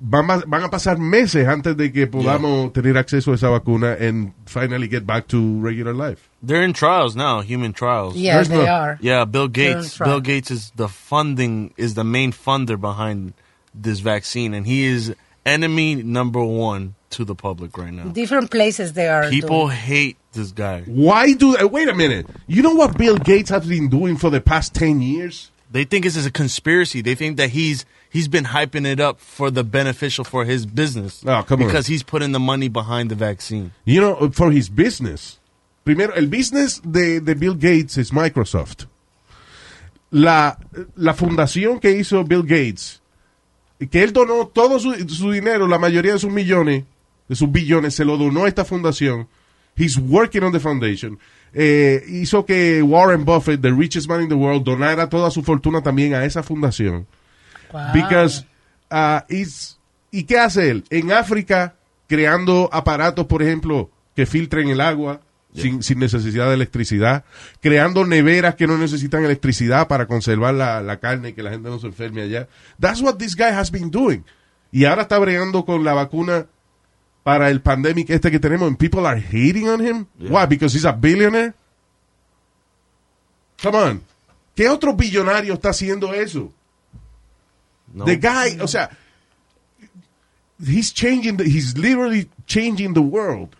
[0.00, 3.92] van a, van a pasar meses antes de que podamos tener acceso a esa vacuna
[4.00, 6.28] and finally get back to regular life.
[6.42, 8.16] They're in trials now, human trials.
[8.16, 8.98] Yeah, There's they no- are.
[9.00, 9.98] Yeah, Bill Gates.
[9.98, 13.34] Bill Gates is the funding is the main funder behind
[13.74, 15.14] this vaccine, and he is
[15.46, 18.04] enemy number one to the public right now.
[18.04, 19.28] Different places they are.
[19.28, 19.76] People doing.
[19.76, 20.82] hate this guy.
[20.82, 24.40] Why do, wait a minute, you know what Bill Gates has been doing for the
[24.40, 25.50] past 10 years?
[25.70, 27.00] They think this is a conspiracy.
[27.00, 31.22] They think that he's he's been hyping it up for the beneficial for his business.
[31.26, 31.66] Oh, come on.
[31.66, 33.72] because he's putting the money behind the vaccine.
[33.84, 35.38] You know, for his business.
[35.84, 38.86] Primero, el business de, de Bill Gates es Microsoft.
[40.10, 40.58] La,
[40.96, 43.00] la fundación que hizo Bill Gates,
[43.90, 46.84] que él donó todo su, su dinero, la mayoría de sus millones,
[47.28, 49.28] de sus billones, se lo donó a esta fundación.
[49.76, 51.18] He's working on the foundation.
[51.52, 55.82] Eh, hizo que Warren Buffett, the richest man in the world, donara toda su fortuna
[55.82, 57.06] también a esa fundación.
[57.72, 57.82] Wow.
[57.92, 58.46] Because,
[58.90, 59.78] uh, is-
[60.10, 60.84] ¿y qué hace él?
[60.90, 61.74] En África,
[62.08, 65.20] creando aparatos, por ejemplo, que filtren el agua,
[65.54, 67.24] sin, sin necesidad de electricidad,
[67.60, 71.68] creando neveras que no necesitan electricidad para conservar la, la carne y que la gente
[71.68, 72.46] no se enferme allá.
[72.78, 74.24] That's what this guy has been doing.
[74.70, 76.46] Y ahora está bregando con la vacuna
[77.22, 80.06] para el pandemic este que tenemos and people are hating on him.
[80.18, 80.46] Why?
[80.46, 81.54] Because he's a billionaire?
[83.62, 84.02] Come on.
[84.54, 86.52] ¿Qué otro billonario está haciendo eso?
[87.92, 88.04] No.
[88.04, 88.90] The guy, o sea,
[90.58, 93.56] he's changing, the, he's literally changing the world.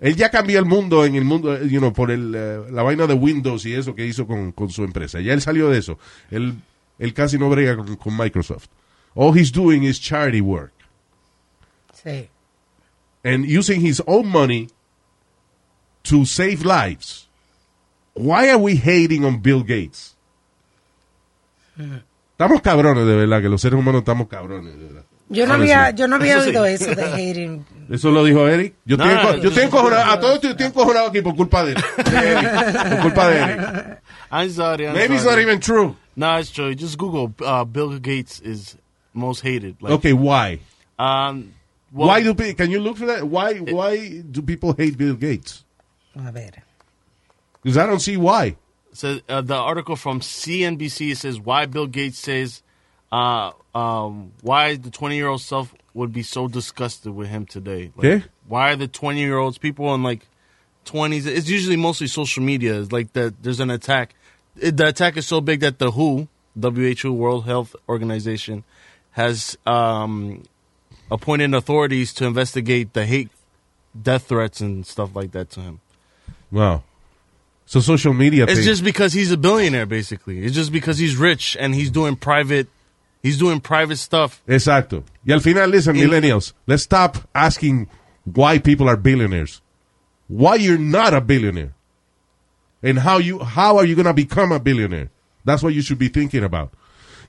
[0.00, 3.06] Él ya cambió el mundo en el mundo, you know, por el, eh, la vaina
[3.06, 5.20] de Windows y eso que hizo con, con su empresa.
[5.20, 5.98] Ya él salió de eso.
[6.30, 6.56] Él,
[6.98, 8.66] él casi no brega con, con Microsoft.
[9.14, 10.72] All he's doing is charity work.
[11.94, 12.28] Sí.
[13.24, 14.68] And using his own money
[16.04, 17.28] to save lives.
[18.14, 20.16] Why are we hating on Bill Gates?
[22.32, 25.02] Estamos cabrones, de verdad, que los seres humanos estamos cabrones, de verdad.
[25.28, 25.72] Yo no Honestly.
[25.72, 26.48] había, yo no había Eso sí.
[26.50, 27.64] oído eso de hating.
[27.90, 28.74] Eso lo dijo Eric.
[28.84, 29.96] Yo No, estoy, no, enco- no, yo estoy no.
[30.12, 31.96] A todos estoy, estoy encojonado aquí por culpa de Eric.
[32.04, 32.88] De Eric.
[32.90, 34.02] Por culpa de Eric.
[34.30, 34.86] I'm sorry.
[34.86, 35.96] I'm Maybe it's not even true.
[36.16, 36.74] No, it's true.
[36.74, 38.76] Just Google uh, Bill Gates is
[39.14, 39.76] most hated.
[39.80, 40.60] Like, Okay, why?
[40.98, 41.52] Um,
[41.92, 43.24] well, why do pe- can you look for that?
[43.24, 45.64] Why why do people hate Bill Gates?
[46.16, 46.50] A ver.
[47.62, 48.56] Because I don't see why.
[48.92, 52.62] says uh, the article from CNBC says why Bill Gates says
[53.10, 57.92] uh, um, why the 20 year old self would be so disgusted with him today.
[57.96, 58.24] Like, Okay.
[58.48, 60.26] Why are the 20 year olds people in like
[60.86, 61.26] 20s?
[61.26, 62.80] It's usually mostly social media.
[62.80, 63.42] It's like that.
[63.42, 64.14] There's an attack.
[64.56, 66.28] It, the attack is so big that the WHO,
[66.60, 68.64] WHO, World Health Organization,
[69.12, 70.42] has um,
[71.12, 73.28] appointed authorities to investigate the hate,
[74.00, 75.80] death threats, and stuff like that to him.
[76.50, 76.82] Wow.
[77.66, 78.44] So social media.
[78.44, 78.64] It's thing.
[78.64, 80.44] just because he's a billionaire, basically.
[80.44, 82.68] It's just because he's rich and he's doing private,
[83.22, 84.42] he's doing private stuff.
[84.46, 85.04] Exacto.
[85.26, 87.88] Y al final, listen, In- millennials, let's stop asking
[88.24, 89.60] why people are billionaires.
[90.28, 91.74] Why you're not a billionaire.
[92.82, 95.10] And how you how are you going to become a billionaire?
[95.44, 96.72] That's what you should be thinking about.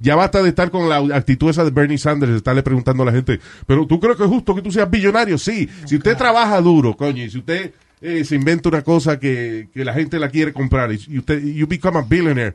[0.03, 3.05] Ya basta de estar con la actitud esa de Bernie Sanders, de estarle preguntando a
[3.05, 5.37] la gente, pero ¿tú crees que es justo que tú seas billonario?
[5.37, 5.69] Sí.
[5.85, 9.85] Si usted trabaja duro, coño, y si usted eh, se inventa una cosa que, que
[9.85, 12.53] la gente la quiere comprar y usted, you become a billionaire,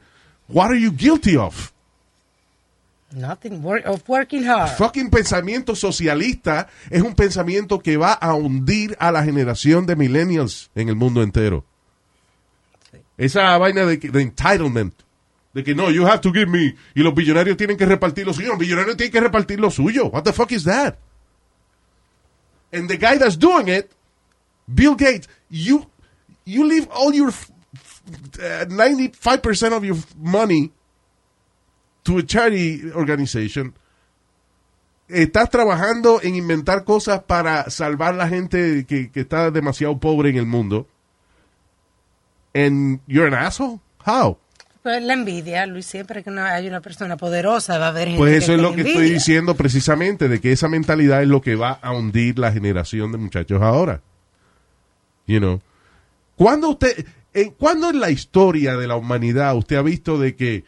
[0.49, 1.73] what are you guilty of?
[3.13, 4.77] Nothing work, of working hard.
[4.77, 10.71] fucking pensamiento socialista es un pensamiento que va a hundir a la generación de millennials
[10.75, 11.65] en el mundo entero.
[13.17, 14.93] Esa vaina de, de entitlement,
[15.59, 18.33] de que no, you have to give me, y los billonarios tienen que repartir lo
[18.33, 20.07] suyo, los billonarios tienen que repartir lo suyo.
[20.07, 20.97] What the fuck is that?
[22.73, 23.91] And the guy that's doing it,
[24.73, 25.87] Bill Gates, you,
[26.45, 30.71] you leave all your uh, 95% of your money
[32.05, 33.75] to a charity organization
[35.09, 40.37] estás trabajando en inventar cosas para salvar la gente que, que está demasiado pobre en
[40.37, 40.87] el mundo.
[42.55, 43.81] And you're an asshole?
[44.07, 44.39] How?
[44.89, 48.43] Pues la envidia, Luis, siempre que hay una persona poderosa va a haber gente Pues
[48.43, 51.73] eso es lo que estoy diciendo precisamente, de que esa mentalidad es lo que va
[51.73, 54.01] a hundir la generación de muchachos ahora.
[55.27, 55.61] You know.
[56.37, 60.65] ¿Cuándo usted, en, ¿cuándo en la historia de la humanidad usted ha visto de que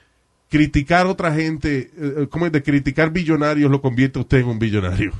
[0.50, 2.52] criticar a otra gente, eh, ¿cómo es?
[2.52, 5.12] De criticar billonarios lo convierte a usted en un billonario?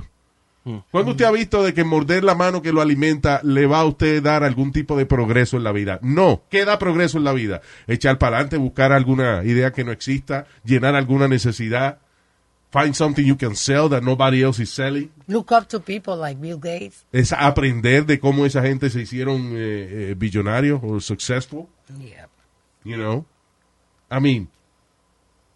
[0.90, 3.84] ¿Cuándo usted ha visto de que morder la mano que lo alimenta le va a
[3.86, 5.98] usted dar algún tipo de progreso en la vida?
[6.02, 6.42] No.
[6.50, 7.62] ¿Qué da progreso en la vida?
[7.86, 11.98] Echar para adelante, buscar alguna idea que no exista, llenar alguna necesidad,
[12.70, 15.10] find something you can sell that nobody else is selling.
[15.26, 17.06] Look up to people like Bill Gates.
[17.10, 21.68] Es aprender de cómo esa gente se hicieron eh, eh, billonarios o successful.
[21.98, 22.28] Yeah.
[22.84, 23.26] You know?
[24.10, 24.48] I mean,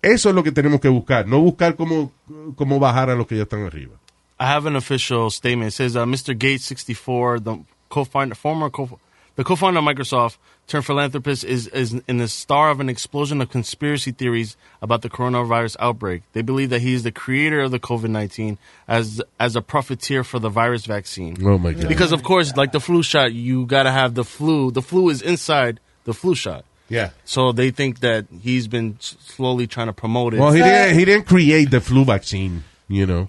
[0.00, 2.12] eso es lo que tenemos que buscar, no buscar cómo,
[2.56, 3.98] cómo bajar a los que ya están arriba.
[4.38, 5.68] I have an official statement.
[5.68, 6.36] It says uh, Mr.
[6.36, 8.98] Gates, 64, the co-founder, former co,
[9.36, 13.50] the co-founder of Microsoft, turned philanthropist, is is in the star of an explosion of
[13.50, 16.22] conspiracy theories about the coronavirus outbreak.
[16.32, 20.38] They believe that he is the creator of the COVID-19 as as a profiteer for
[20.38, 21.36] the virus vaccine.
[21.44, 21.88] Oh my God.
[21.88, 24.70] Because of course, like the flu shot, you gotta have the flu.
[24.70, 26.64] The flu is inside the flu shot.
[26.88, 27.10] Yeah.
[27.24, 30.40] So they think that he's been slowly trying to promote it.
[30.40, 33.28] Well, he didn't, he didn't create the flu vaccine, you know.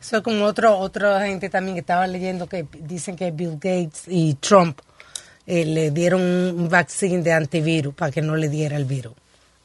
[0.00, 4.34] Eso como otro, otra gente también que estaba leyendo que dicen que Bill Gates y
[4.34, 4.78] Trump
[5.46, 9.14] eh, le dieron un vaccine de antivirus para que no le diera el virus.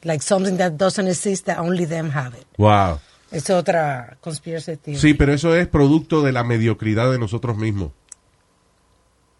[0.02, 2.46] Like something that doesn't exist, that only them have it.
[2.58, 3.00] Wow.
[3.30, 4.98] Es otra conspiracy theory.
[4.98, 7.92] Sí, pero eso es producto de la mediocridad de nosotros mismos.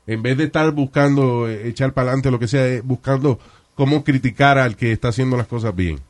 [0.06, 3.38] En vez de estar buscando eh, echar para adelante lo que sea, buscando
[3.74, 6.00] cómo criticar al que está haciendo las cosas bien.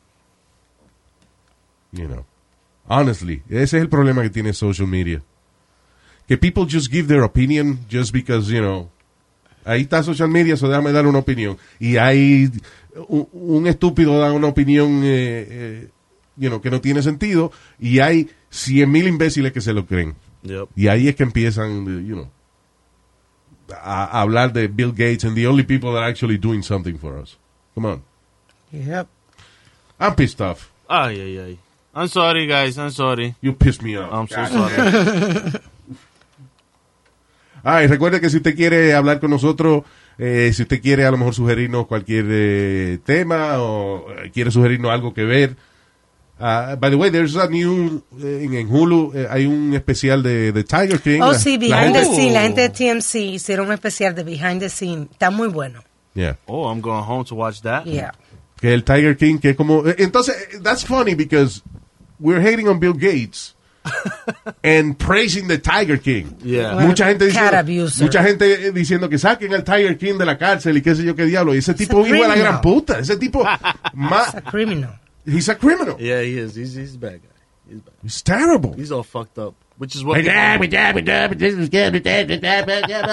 [1.91, 2.25] You know.
[2.87, 5.21] Honestly, ese es el problema que tiene social media.
[6.27, 8.89] Que people just give their opinion just because, you know,
[9.63, 11.57] ahí está social media, so déjame dar una opinión.
[11.79, 12.51] Y hay
[13.07, 15.89] un, un estúpido da una opinión eh, eh,
[16.37, 20.15] you know, que no tiene sentido y hay cien mil imbéciles que se lo creen.
[20.43, 20.69] Yep.
[20.75, 22.29] Y ahí es que empiezan, you know,
[23.71, 26.97] a, a hablar de Bill Gates and the only people that are actually doing something
[26.97, 27.37] for us.
[27.73, 28.03] Come on.
[28.71, 29.07] Yep.
[29.99, 30.71] I'm pissed off.
[30.87, 31.59] Ay, ay, ay.
[31.95, 32.77] I'm sorry, guys.
[32.77, 33.35] I'm sorry.
[33.41, 34.11] You pissed me off.
[34.11, 34.49] I'm so God.
[34.51, 35.51] sorry.
[37.63, 39.83] Ay, recuerde que si usted quiere hablar con nosotros,
[40.19, 44.91] eh, si usted quiere a lo mejor sugerirnos cualquier eh, tema o eh, quiere sugerirnos
[44.91, 45.55] algo que ver.
[46.39, 50.21] ah, by the way, there's a new, eh, en, en Hulu eh, hay un especial
[50.21, 51.21] de, de Tiger King.
[51.21, 52.33] Oh, La- sí, la Behind the gente- Scene.
[52.33, 55.07] La gente de TMC hicieron un especial de Behind the Scene.
[55.11, 55.81] Está muy bueno.
[56.13, 56.37] Yeah.
[56.45, 57.85] oh, I'm going home to watch that.
[57.85, 58.11] Yeah.
[58.61, 59.85] Que el Tiger King, que es como...
[59.87, 61.63] eh, Entonces, that's funny because
[62.19, 63.53] we're hating on Bill Gates
[64.63, 66.37] and praising the Tiger King.
[66.43, 66.75] Yeah.
[66.75, 68.03] Well, mucha gente cat diciendo, abuser.
[68.05, 71.15] mucha gente diciendo que saquen al Tiger King de la cárcel y qué sé yo
[71.15, 71.53] qué diablo.
[71.53, 72.99] Y ese tipo a vive a la gran puta.
[72.99, 73.43] Ese tipo,
[73.93, 74.91] ma- It's a criminal.
[75.25, 75.97] he's a criminal.
[75.99, 76.55] Yeah, he is.
[76.55, 77.29] He's, he's a bad guy.
[77.69, 77.93] He's bad.
[78.01, 78.73] He's terrible.
[78.73, 80.15] He's all fucked up, which is what.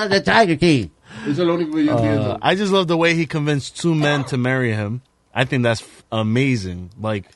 [0.09, 0.91] the Tiger King.
[1.27, 2.38] Eso es lo único que yo Uh, entiendo.
[2.41, 5.03] I just love the way he convinced two men to marry him.
[5.35, 6.91] I think that's f- amazing.
[6.99, 7.27] Like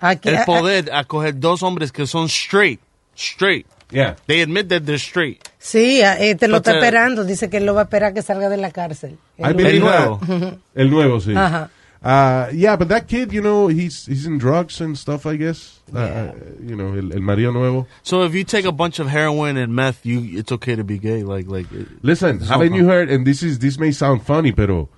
[0.00, 2.80] Aquí, el a- a- poder a coger dos hombres que son straight,
[3.16, 3.66] straight.
[3.92, 4.14] Yeah.
[4.26, 5.48] They admit that they're straight.
[5.58, 7.24] sí, eh, te lo But, está uh, esperando.
[7.24, 9.18] Dice que él lo va a esperar que salga de la cárcel.
[9.36, 9.72] El that.
[9.80, 10.20] nuevo.
[10.74, 11.34] El nuevo, sí.
[11.36, 11.70] Ajá.
[12.02, 15.80] Uh, yeah, but that kid, you know, he's he's in drugs and stuff, I guess.
[15.94, 16.32] Uh, uh,
[16.64, 17.86] you know, el, el marido nuevo.
[18.02, 20.96] So if you take a bunch of heroin and meth, you it's okay to be
[20.96, 21.24] gay.
[21.24, 21.66] Like like.
[22.00, 24.88] Listen, haven't you heard, and this is this may sound funny, pero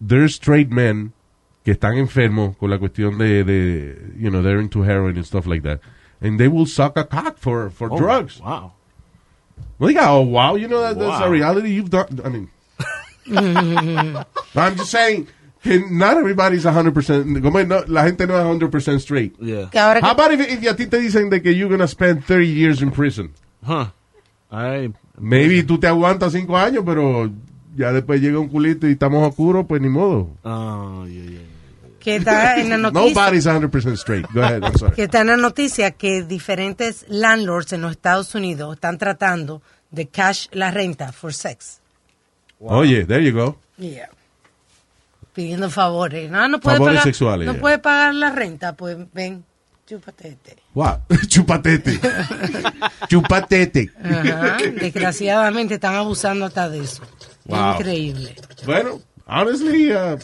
[0.00, 1.12] there's straight men
[1.64, 5.46] que están enfermos con la cuestión de, de you know, they're into heroin and stuff
[5.46, 5.80] like that.
[6.20, 8.40] And they will suck a cock for, for Oh, drugs.
[8.40, 8.72] Wow.
[9.78, 11.30] Well, yeah, oh, wow, you know, that, that's a Wow.
[11.30, 12.20] reality you've done.
[12.24, 12.48] I mean,
[14.54, 15.28] I'm just saying
[15.62, 19.34] que not everybody's 100%, como no, la gente no es 100% straight.
[19.40, 19.68] Yeah.
[19.70, 21.86] que ahora que- How about if, if a ti te dicen de que you're gonna
[21.88, 23.32] spend 30 years in prison?
[23.64, 23.86] Huh.
[24.50, 24.92] I.
[25.18, 27.30] Maybe tú te aguantas 5 años, pero
[27.76, 30.30] ya después llega un culito y estamos oscuros, pues ni modo.
[30.42, 31.40] Oh yeah yeah.
[32.02, 33.14] Que está en la noticia.
[33.14, 34.26] Nobody's 100% straight.
[34.32, 34.94] Go ahead, I'm sorry.
[34.94, 40.08] que está en la noticia que diferentes landlords en los Estados Unidos están tratando de
[40.08, 41.80] cash la renta for sex.
[42.58, 43.56] Oye, there you go.
[43.78, 44.08] Yeah.
[45.34, 46.30] Pidiendo favores.
[46.30, 47.60] No, no puede Favores pagar, sexuales, No yeah.
[47.60, 49.44] puede pagar la renta, pues ven,
[49.86, 50.56] chúpate este.
[50.74, 50.98] Wow.
[51.28, 52.00] Chupatete.
[53.08, 53.90] Chupatete.
[54.04, 54.56] Ajá.
[54.80, 57.02] Desgraciadamente están abusando hasta de eso.
[57.46, 57.74] Wow.
[57.76, 58.34] Increíble.
[58.66, 60.16] Bueno, honestly, uh,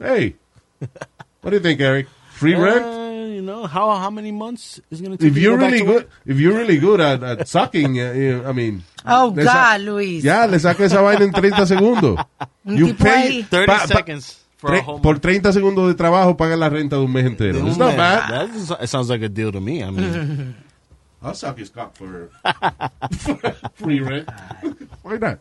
[0.00, 0.36] hey,
[1.42, 2.06] what do you think, Eric?
[2.32, 2.84] Free rent?
[2.84, 5.30] Uh, you know how how many months is gonna take?
[5.32, 6.02] If you to you're go really to work?
[6.24, 8.82] good, if you're really good at, at sucking, uh, I mean.
[9.08, 10.24] Oh, God, Luis.
[10.24, 12.18] Ya, le saca esa vaina en 30 segundos.
[12.64, 13.46] Un You pay ahí.
[13.48, 16.96] 30 pa- pa- seconds for a whole por 30 segundos de trabajo pagan la renta
[16.96, 17.58] de un mes entero.
[17.66, 18.28] It's not bad.
[18.30, 19.82] That is- it sounds like a deal to me.
[19.84, 20.56] I mean,
[21.22, 22.30] I'll suck his cock for,
[23.18, 23.38] for
[23.74, 24.28] free rent.
[25.02, 25.38] Why not?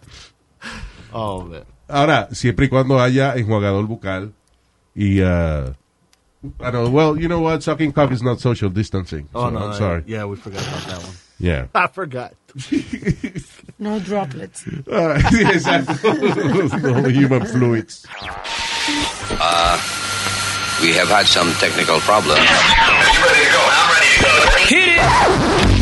[1.11, 1.63] oh man.
[1.89, 4.33] Ahora, siempre y cuando haya enjuagador bucal
[4.95, 5.21] y...
[5.21, 5.73] Uh,
[6.59, 7.63] I know, well, you know what?
[7.63, 9.27] Sucking cock is not social distancing.
[9.33, 10.03] Oh so no, I'm no, sorry.
[10.05, 11.15] Yeah, we forgot about that one.
[11.37, 11.67] Yeah.
[11.75, 12.33] I forgot.
[13.77, 14.65] No droplets.
[14.67, 17.03] Uh, exacto.
[17.03, 18.05] no human fluids.
[20.81, 22.39] We have had some technical problems.
[24.69, 25.74] Damas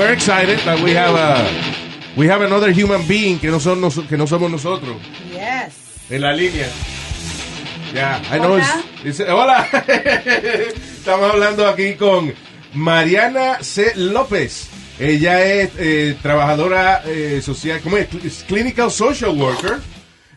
[0.00, 1.46] we're excited that we have a
[2.16, 4.96] we have another human being que no son nos- que no somos nosotros
[5.30, 5.74] Yes.
[6.10, 6.66] en la línea.
[7.92, 8.54] Yeah, I know.
[8.54, 8.82] Hola.
[9.04, 9.66] it's- it's- hola.
[10.96, 12.32] Estamos hablando aquí con
[12.72, 13.92] Mariana C.
[13.96, 14.68] López.
[14.98, 18.08] Ella es eh, trabajadora eh, social, ¿cómo es?
[18.24, 19.80] Es Clinical social worker,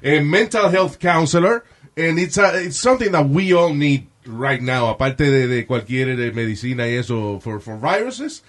[0.02, 1.64] eh, mental health counselor,
[1.98, 6.10] and it's, a- it's something that we all need right now, aparte de, de cualquier
[6.20, 8.44] eh, medicina y eso for, for viruses.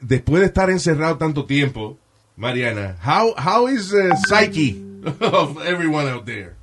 [0.00, 1.96] Después de estar encerrado tanto tiempo,
[2.36, 4.76] Mariana, how, how is the psyche
[5.20, 6.54] of everyone out there?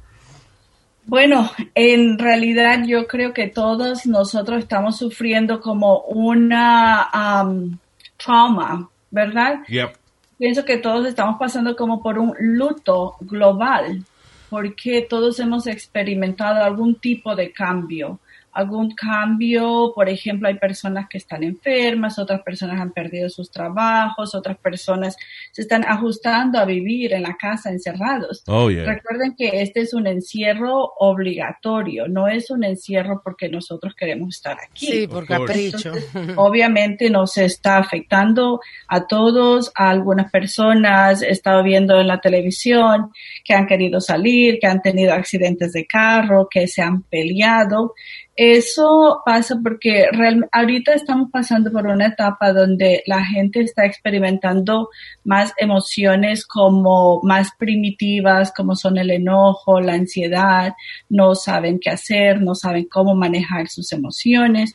[1.05, 7.79] Bueno, en realidad yo creo que todos nosotros estamos sufriendo como una am,
[8.17, 9.59] trauma, ¿verdad?
[9.67, 9.95] Yep.
[10.37, 14.03] Pienso que todos estamos pasando como por un luto global,
[14.49, 18.19] porque todos hemos experimentado algún tipo de cambio.
[18.51, 19.91] Algún cambio.
[19.93, 25.15] Por ejemplo, hay personas que están enfermas, otras personas han perdido sus trabajos, otras personas
[25.51, 28.43] se están ajustando a vivir en la casa encerrados.
[28.47, 28.85] Oh, yeah.
[28.85, 34.57] Recuerden que este es un encierro obligatorio, no es un encierro porque nosotros queremos estar
[34.61, 34.87] aquí.
[34.87, 35.93] Sí, por capricho.
[36.35, 43.11] Obviamente nos está afectando a todos, a algunas personas, he estado viendo en la televisión
[43.43, 47.93] que han querido salir, que han tenido accidentes de carro, que se han peleado.
[48.35, 54.89] Eso pasa porque real- ahorita estamos pasando por una etapa donde la gente está experimentando
[55.25, 60.73] más emociones como más primitivas, como son el enojo, la ansiedad,
[61.09, 64.73] no saben qué hacer, no saben cómo manejar sus emociones.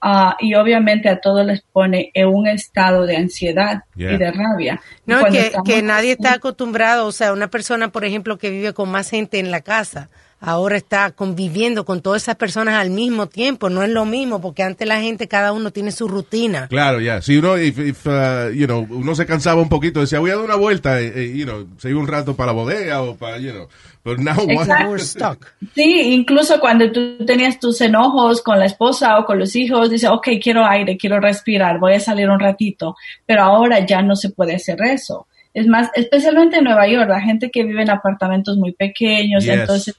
[0.00, 4.12] ah, y obviamente a todos les pone en un estado de ansiedad Yeah.
[4.12, 4.80] y de rabia.
[5.06, 8.88] No, que, que nadie está acostumbrado, o sea, una persona, por ejemplo, que vive con
[8.90, 10.08] más gente en la casa,
[10.40, 14.62] ahora está conviviendo con todas esas personas al mismo tiempo, no es lo mismo, porque
[14.62, 16.68] antes la gente, cada uno tiene su rutina.
[16.68, 17.20] Claro, ya.
[17.20, 20.36] Si uno, if, if, uh, you know, uno se cansaba un poquito, decía, voy a
[20.36, 23.16] dar una vuelta, eh, eh, you know, se iba un rato para la bodega o
[23.16, 23.68] para, you know,
[24.04, 24.86] but now Exacto.
[25.20, 25.36] what?
[25.74, 30.08] Sí, incluso cuando tú tenías tus enojos con la esposa o con los hijos, dices,
[30.08, 32.94] ok, quiero aire, quiero respirar, voy a salir un ratito,
[33.26, 35.26] pero ahora ya no se puede hacer eso.
[35.52, 39.54] Es más, especialmente en Nueva York, la gente que vive en apartamentos muy pequeños, Yes.
[39.54, 39.96] entonces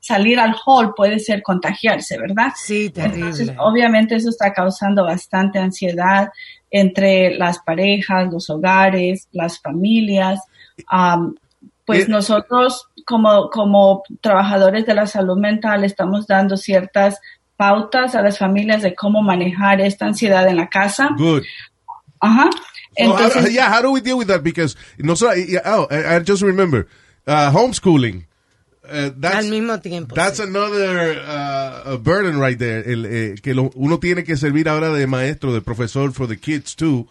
[0.00, 2.52] salir al hall puede ser contagiarse, ¿verdad?
[2.54, 6.30] Sí, Entonces, obviamente eso está causando bastante ansiedad
[6.70, 10.40] entre las parejas, los hogares, las familias.
[10.88, 11.34] Am,
[11.84, 17.18] pues Eh, nosotros como, como trabajadores de la salud mental estamos dando ciertas
[17.56, 21.10] pautas a las familias de cómo manejar esta ansiedad en la casa.
[21.16, 21.42] Good.
[22.20, 22.50] Ajá.
[22.98, 24.42] So how- Entonces, yeah, how do we deal with that?
[24.42, 26.86] Because nosotros, oh, I, I just remember,
[27.26, 28.26] uh, homeschooling.
[28.88, 30.14] Uh, that's, Al mismo tiempo.
[30.14, 32.82] That's another uh, a burden right there.
[32.90, 36.36] El, eh, que lo- uno tiene que servir ahora de maestro, de profesor for the
[36.36, 37.08] kids too.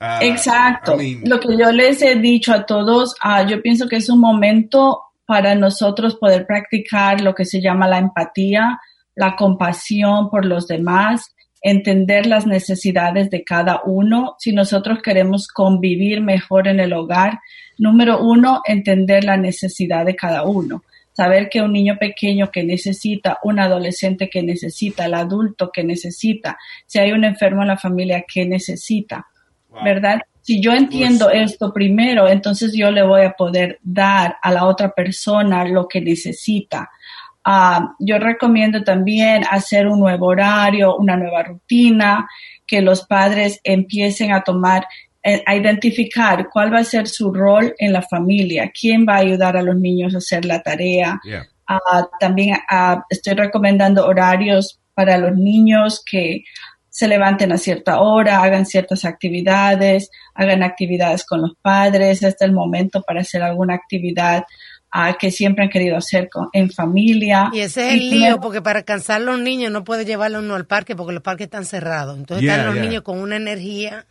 [0.00, 0.94] Uh, Exacto.
[0.94, 4.08] I mean, Lo que yo les he dicho a todos, ah, yo pienso que es
[4.08, 8.80] un momento para nosotros poder practicar lo que se llama la empatía,
[9.14, 14.36] la compasión por los demás, entender las necesidades de cada uno.
[14.38, 17.38] Si nosotros queremos convivir mejor en el hogar,
[17.76, 20.82] número uno, entender la necesidad de cada uno.
[21.20, 26.56] Saber que un niño pequeño que necesita, un adolescente que necesita, el adulto que necesita,
[26.86, 29.26] si hay un enfermo en la familia que necesita.
[29.84, 30.22] ¿verdad?
[30.40, 34.92] Si yo entiendo esto primero, entonces yo le voy a poder dar a la otra
[34.92, 36.88] persona lo que necesita.
[37.44, 42.26] Ah, yo recomiendo también hacer un nuevo horario, una nueva rutina,
[42.66, 44.86] que los padres empiecen a tomar,
[45.22, 49.56] a identificar cuál va a ser su rol en la familia, quién va a ayudar
[49.56, 51.46] a los niños a hacer la tarea, yeah.
[51.66, 56.42] Ah, también ah, estoy recomendando horarios para los niños que
[56.88, 62.22] se levanten a cierta hora, hagan ciertas actividades, hagan actividades con los padres.
[62.24, 64.42] Este es el momento para hacer alguna actividad
[64.90, 67.48] ah, que siempre han querido hacer con- en familia.
[67.52, 70.04] Y ese es el Y lío, tener- porque para cansar a los niños no puede
[70.04, 72.18] llevarlo uno al parque porque los parques están cerrados.
[72.18, 72.84] Entonces Yeah, están los yeah.
[72.84, 74.06] niños con una energía.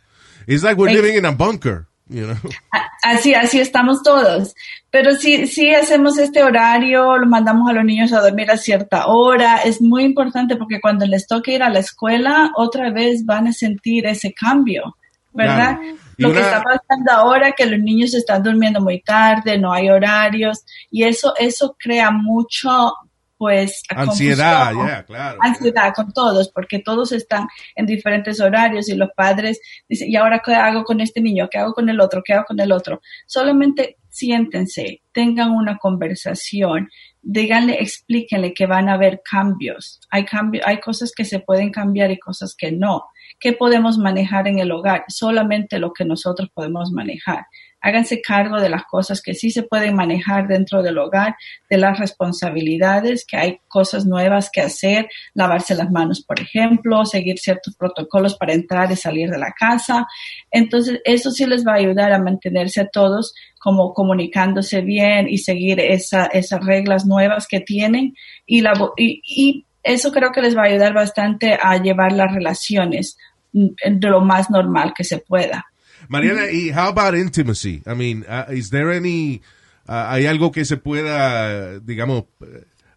[0.46, 2.36] It's like we're living in a bunker, you know.
[3.02, 4.54] Así, así estamos todos.
[4.90, 9.06] Pero si, si hacemos este horario, lo mandamos a los niños a dormir a cierta
[9.06, 13.46] hora, es muy importante porque cuando les toque ir a la escuela, otra vez van
[13.46, 14.96] a sentir ese cambio,
[15.32, 15.78] ¿verdad?
[15.78, 15.96] Claro.
[16.18, 20.62] Lo que está pasando ahora, que los niños están durmiendo muy tarde, no hay horarios,
[20.90, 22.92] y eso, eso crea mucho,
[23.40, 25.38] pues, Ansiedad, yeah, claro.
[25.40, 30.42] ansiedad con todos, porque todos están en diferentes horarios y los padres dicen, ¿y ahora
[30.44, 31.48] qué hago con este niño?
[31.50, 32.20] ¿Qué hago con el otro?
[32.22, 33.00] ¿Qué hago con el otro?
[33.26, 36.90] Solamente siéntense, tengan una conversación,
[37.22, 40.02] díganle, explíquenle que van a haber cambios.
[40.10, 43.04] Hay cambios, hay cosas que se pueden cambiar y cosas que no.
[43.38, 45.04] ¿Qué podemos manejar en el hogar?
[45.08, 47.46] Solamente lo que nosotros podemos manejar.
[47.80, 51.36] Háganse cargo de las cosas que sí se pueden manejar dentro del hogar,
[51.68, 57.38] de las responsabilidades, que hay cosas nuevas que hacer, lavarse las manos, por ejemplo, seguir
[57.38, 60.06] ciertos protocolos para entrar y salir de la casa.
[60.50, 65.80] Entonces, eso sí les va a ayudar a mantenerse todos como comunicándose bien y seguir
[65.80, 68.14] esa, esas reglas nuevas que tienen.
[68.46, 72.32] Y, la, y, y eso creo que les va a ayudar bastante a llevar las
[72.32, 73.16] relaciones
[73.52, 75.69] mm, de lo más normal que se pueda.
[76.10, 77.82] Mariana, ¿y how about intimacy?
[77.86, 79.40] I mean, uh, is there any,
[79.88, 82.24] uh, hay algo que se pueda, digamos,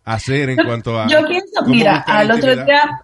[0.03, 1.07] hacer en cuanto a...
[1.07, 3.03] Yo pienso, mira, al otro día,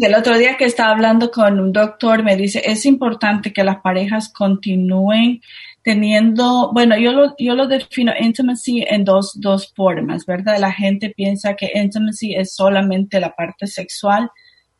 [0.00, 3.76] el otro día que estaba hablando con un doctor me dice, es importante que las
[3.80, 5.40] parejas continúen
[5.82, 10.58] teniendo, bueno, yo lo, yo lo defino intimacy en dos, dos formas, ¿verdad?
[10.58, 14.32] La gente piensa que intimacy es solamente la parte sexual,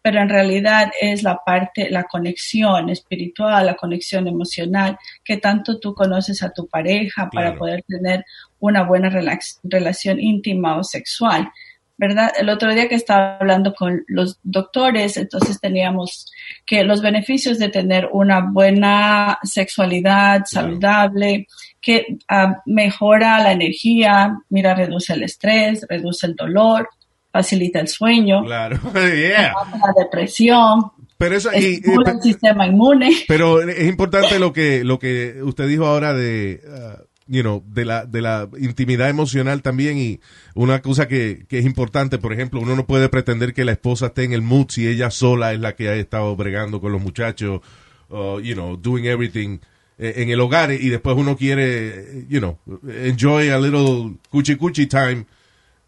[0.09, 5.93] pero en realidad es la parte, la conexión espiritual, la conexión emocional, que tanto tú
[5.93, 7.59] conoces a tu pareja para Claro.
[7.59, 8.25] poder tener
[8.59, 11.51] una buena relación íntima o sexual.
[11.99, 12.31] ¿Verdad?
[12.41, 16.33] El otro día que estaba hablando con los doctores, entonces teníamos
[16.65, 21.49] que los beneficios de tener una buena sexualidad saludable,
[21.83, 26.89] que ah, mejora la energía, mira, reduce el estrés, reduce el dolor,
[27.39, 29.53] facilita el sueño, Claro, yeah.
[29.87, 33.11] la depresión, Pero eso, y- estimula el sistema inmune.
[33.29, 37.85] pero es importante lo que, lo que usted dijo ahora de, uh, you know, de
[37.85, 40.21] la, de la intimidad emocional también y
[40.55, 44.07] una cosa que, que es importante, por ejemplo, uno no puede pretender que la esposa
[44.07, 47.01] esté en el mood si ella sola es la que ha estado bregando con los
[47.03, 47.61] muchachos,
[48.11, 49.59] uh, you know, doing everything
[49.99, 52.57] eh, en el hogar y después uno quiere, you know,
[53.05, 55.27] enjoy a little cuchi cuchi time.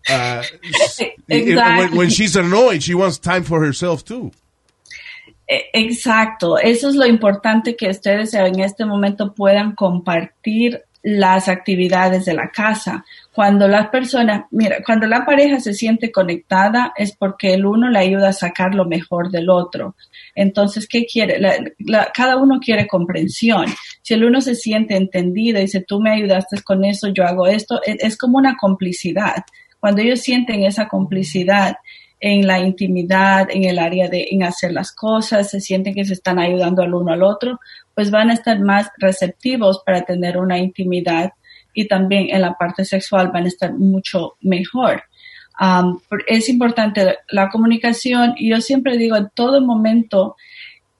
[0.09, 4.30] Uh, y- y- when, when she's annoyed, she wants time for herself too.
[5.46, 12.26] E- Exacto, eso es lo importante que ustedes en este momento puedan compartir las actividades
[12.26, 13.05] de la casa.
[13.32, 17.98] Cuando las personas, mira, cuando la pareja se siente conectada es porque el uno le
[17.98, 19.96] ayuda a sacar lo mejor del otro.
[20.34, 21.38] Entonces, ¿qué quiere?
[21.40, 23.64] La- la- cada uno quiere comprensión.
[24.03, 27.46] Si el uno se siente entendido y dice, tú me ayudaste con eso, yo hago
[27.46, 29.42] esto, e- es como una complicidad.
[29.81, 31.76] Cuando ellos sienten esa complicidad,
[32.20, 36.12] en la intimidad, en el área de en hacer las cosas, se sienten que se
[36.12, 37.59] están ayudando al uno al otro,
[37.95, 41.33] pues van a estar más receptivos para tener una intimidad
[41.72, 45.05] y también en la parte sexual van a estar mucho mejor.
[45.59, 50.37] Um, es importante la comunicación y yo siempre digo en todo momento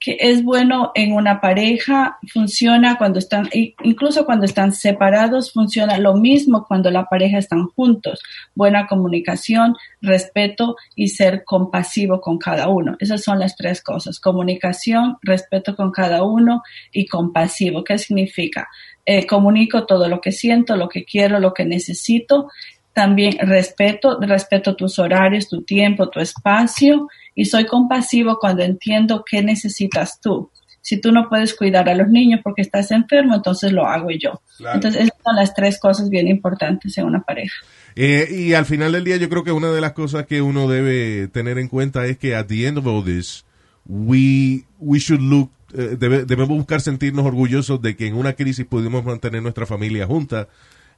[0.01, 3.47] que es bueno en una pareja, funciona cuando están,
[3.83, 8.19] incluso cuando están separados, funciona lo mismo cuando la pareja están juntos.
[8.55, 12.97] Buena comunicación, respeto y ser compasivo con cada uno.
[12.99, 14.19] Esas son las tres cosas.
[14.19, 17.83] Comunicación, respeto con cada uno y compasivo.
[17.83, 18.69] ¿Qué significa?
[19.05, 22.49] Eh, comunico todo lo que siento, lo que quiero, lo que necesito.
[22.93, 29.41] También respeto, respeto tus horarios, tu tiempo, tu espacio y soy compasivo cuando entiendo qué
[29.41, 30.49] necesitas tú.
[30.81, 34.41] Si tú no puedes cuidar a los niños porque estás enfermo, entonces lo hago yo.
[34.57, 34.75] Claro.
[34.75, 37.53] Entonces, esas son las tres cosas bien importantes en una pareja.
[37.95, 40.67] Eh, y al final del día yo creo que una de las cosas que uno
[40.67, 43.45] debe tener en cuenta es que at the end of all this,
[43.85, 48.65] we, we should look, eh, debe- debemos buscar sentirnos orgullosos de que en una crisis
[48.65, 50.47] pudimos mantener nuestra familia junta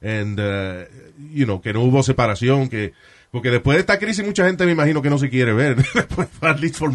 [0.02, 0.84] and, uh,
[1.32, 2.92] you know, que no hubo separación, que
[3.34, 5.76] porque después de esta crisis mucha gente me imagino que no se quiere ver,
[6.40, 6.92] at least for,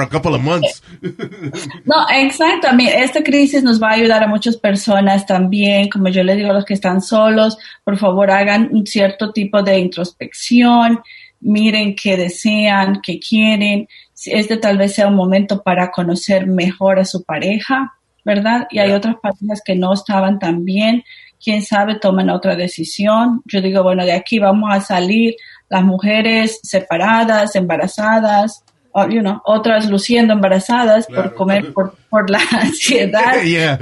[0.00, 0.82] a couple of months.
[1.84, 2.68] No, exacto.
[2.68, 5.90] A mí, esta crisis nos va a ayudar a muchas personas también.
[5.90, 9.62] Como yo les digo a los que están solos, por favor hagan un cierto tipo
[9.62, 11.00] de introspección,
[11.40, 13.86] miren qué desean, qué quieren.
[14.24, 17.92] Este tal vez sea un momento para conocer mejor a su pareja,
[18.24, 18.66] ¿verdad?
[18.70, 21.04] Y hay otras parejas que no estaban tan bien.
[21.44, 23.42] Quién sabe, toman otra decisión.
[23.44, 25.34] Yo digo, bueno, de aquí vamos a salir
[25.68, 31.34] las mujeres separadas, embarazadas, o, you know, otras luciendo embarazadas por Claro.
[31.34, 33.42] comer por, por la ansiedad.
[33.44, 33.76] yeah.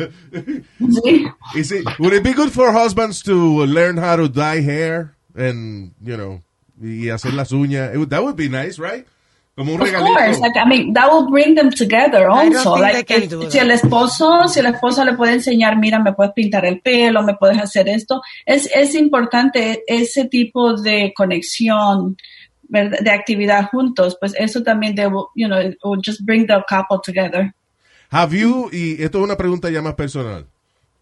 [0.81, 1.27] Sí.
[1.55, 5.93] Is it, would it be good for husbands to learn how to dye hair and,
[6.03, 6.41] you know,
[6.81, 7.95] y hacer las uñas?
[7.95, 9.07] It That would be nice, right?
[9.55, 12.75] Como un Of course, like, I mean, that will bring them together also.
[12.77, 16.33] Like, they if- si el esposo, si la esposa le puede enseñar, mira, me puedes
[16.33, 22.17] pintar el pelo, me puedes hacer esto, es, es importante ese tipo de conexión,
[22.69, 23.01] ¿verdad?
[23.01, 26.99] de actividad juntos, pues eso también debo, you know, it will just bring the couple
[27.05, 27.53] together.
[28.11, 30.47] Have you, y esto es una pregunta ya más personal,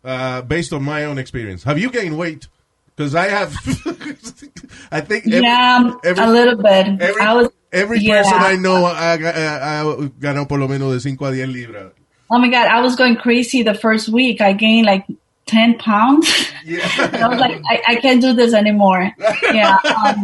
[0.03, 2.49] uh, based on my own experience, have you gained weight?
[2.97, 3.53] Because I have,
[4.91, 7.01] I think every, yeah, every- a little bit.
[7.01, 8.23] every, I was, every yeah.
[8.23, 11.93] person I know ha, ha ganado por lo menos de 5 a 10 libras.
[12.31, 14.41] Oh my God, I was going crazy the first week.
[14.41, 15.05] I gained like
[15.47, 16.31] 10 pounds.
[16.69, 19.11] I was like, I, I can't do this anymore.
[19.53, 19.77] Yeah.
[20.07, 20.23] Um,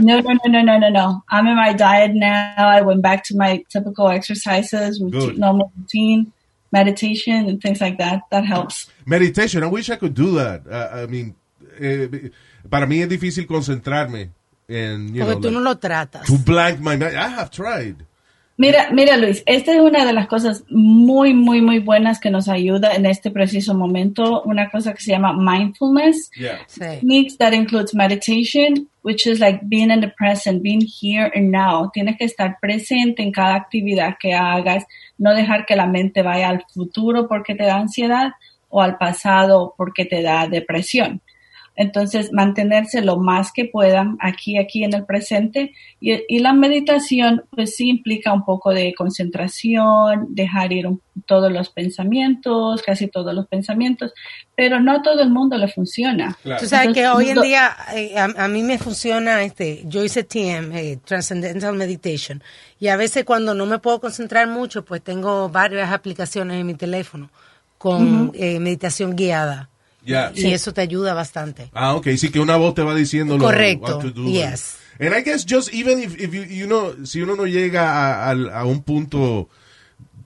[0.00, 1.24] no, no, no, no, no, no, no.
[1.30, 2.52] I'm in my diet now.
[2.58, 6.32] I went back to my typical exercises, routine, normal routine,
[6.72, 8.22] meditation, and things like that.
[8.30, 8.90] That helps.
[9.06, 10.66] Meditation, I wish I could do that.
[10.70, 11.36] Uh, I mean,
[11.80, 12.30] eh,
[12.68, 14.30] para mí es difícil concentrarme
[14.68, 16.26] en, you Porque know, tú no lo tratas.
[16.26, 17.14] to blank my mind.
[17.14, 17.96] I have tried.
[18.58, 22.48] Mira, mira Luis, esta es una de las cosas muy, muy, muy buenas que nos
[22.48, 24.42] ayuda en este preciso momento.
[24.44, 26.30] Una cosa que se llama mindfulness.
[26.38, 26.60] Yeah.
[26.66, 26.80] Sí.
[26.80, 31.90] techniques that includes meditation, which is like being in the present, being here and now.
[31.92, 34.84] Tienes que estar presente en cada actividad que hagas,
[35.18, 38.32] no dejar que la mente vaya al futuro porque te da ansiedad
[38.70, 41.20] o al pasado porque te da depresión.
[41.76, 45.72] Entonces, mantenerse lo más que puedan aquí, aquí en el presente.
[46.00, 51.50] Y, y la meditación, pues sí implica un poco de concentración, dejar ir un- todos
[51.52, 54.12] los pensamientos, casi todos los pensamientos,
[54.54, 56.36] pero no a todo el mundo le funciona.
[56.58, 60.24] Tú sabes que hoy en día eh, a, a mí me funciona, este, yo hice
[60.24, 62.42] TM, eh, Transcendental Meditation,
[62.78, 66.74] y a veces cuando no me puedo concentrar mucho, pues tengo varias aplicaciones en mi
[66.74, 67.30] teléfono
[67.78, 69.68] con eh, meditación guiada.
[70.06, 70.32] Ya.
[70.34, 71.68] Y eso te ayuda bastante.
[71.74, 74.28] Ah, ok, sí que una voz te va diciendo lo Correcto, what to do.
[74.28, 74.78] yes.
[74.98, 78.30] And I guess just even if, if you, you know, si uno no llega a,
[78.30, 79.48] a un punto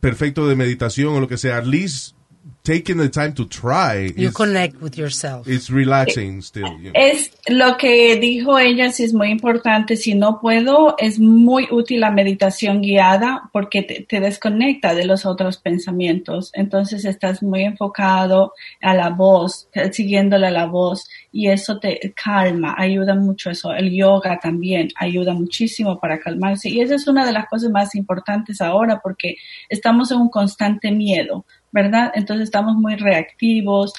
[0.01, 2.15] perfecto de meditación o lo que sea, at least
[2.63, 5.49] taking the time to try You is, connect with yourself.
[5.49, 6.69] it's relaxing still.
[6.79, 7.01] you know.
[7.01, 9.97] Es lo que dijo ella, sí es muy importante.
[9.97, 15.27] Si no puedo, es muy útil la meditación guiada porque te, te desconecta de los
[15.27, 16.51] otros pensamientos.
[16.55, 22.75] Entonces estás muy enfocado a la voz, siguiéndole a la voz y eso te calma,
[22.77, 23.73] ayuda mucho eso.
[23.73, 27.95] El yoga también ayuda muchísimo para calmarse y esa es una de las cosas más
[27.95, 29.37] importantes ahora porque
[29.69, 32.13] estamos en un constante miedo, ¿verdad?
[32.15, 33.93] Entonces estamos muy reactivos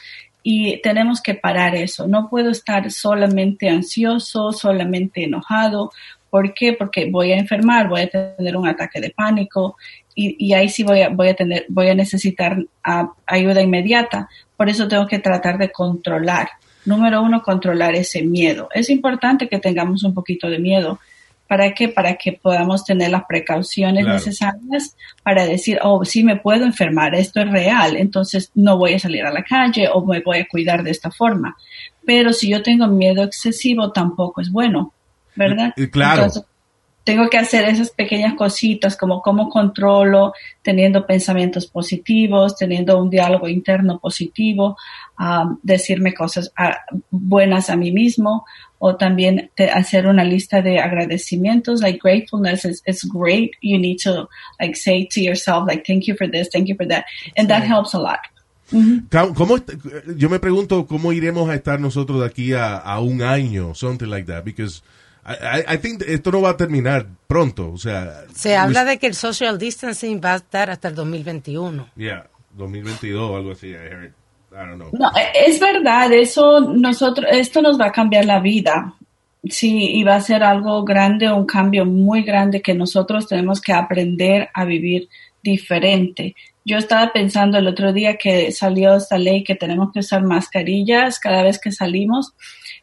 [0.44, 2.08] y tenemos que parar eso.
[2.08, 5.92] No puedo estar solamente ansioso, solamente enojado.
[6.30, 6.74] ¿Por qué?
[6.74, 9.78] Porque voy a enfermar, voy a tener un ataque de pánico
[10.16, 12.58] y, y ahí sí voy a, voy a tener, voy a necesitar
[13.26, 14.30] ayuda inmediata.
[14.58, 16.50] Por eso tengo que tratar de controlar.
[16.86, 18.70] Número uno, controlar ese miedo.
[18.74, 21.00] Es importante que tengamos un poquito de miedo.
[21.52, 21.90] ¿Para qué?
[21.90, 24.18] Para que podamos tener las precauciones Claro.
[24.18, 29.00] necesarias para decir, oh, sí me puedo enfermar, esto es real, entonces no voy a
[29.00, 31.58] salir a la calle o me voy a cuidar de esta forma.
[32.06, 34.94] Pero si yo tengo miedo excesivo, tampoco es bueno,
[35.36, 35.74] ¿verdad?
[35.92, 36.24] Claro.
[36.24, 36.46] Entonces,
[37.04, 43.50] tengo que hacer esas pequeñas cositas como cómo controlo, teniendo pensamientos positivos, teniendo un diálogo
[43.50, 44.78] interno positivo,
[45.22, 46.78] um, decirme cosas ah,
[47.12, 48.44] buenas a mí mismo
[48.80, 51.82] o también te- hacer una lista de agradecimientos.
[51.82, 53.52] Like gratefulness is, is great.
[53.62, 54.28] You need to
[54.60, 57.06] like say to yourself like thank you for this, thank you for that,
[57.38, 58.20] and that helps a lot.
[59.10, 59.70] Ca- ¿Cómo, est-
[60.18, 64.08] yo me pregunto cómo iremos a estar nosotros de aquí a, a un año, something
[64.08, 64.82] like that, because
[65.26, 65.34] I,
[65.68, 69.08] I- I think esto no va a terminar pronto, o sea, Se habla de que
[69.08, 71.90] el social distancing va a estar hasta el 2021.
[71.98, 74.14] yeah, 2022 o algo así, I heard.
[74.52, 74.90] I don't know.
[74.92, 78.94] No, e- es verdad, eso nosotros, esto nos va a cambiar la vida.
[79.44, 83.74] Sí, y va a ser algo grande, un cambio muy grande que nosotros tenemos que
[83.74, 85.10] aprender a vivir
[85.42, 86.36] diferente.
[86.64, 91.20] Yo estaba pensando el otro día que salió esta ley que tenemos que usar mascarillas
[91.20, 92.34] cada vez que salimos.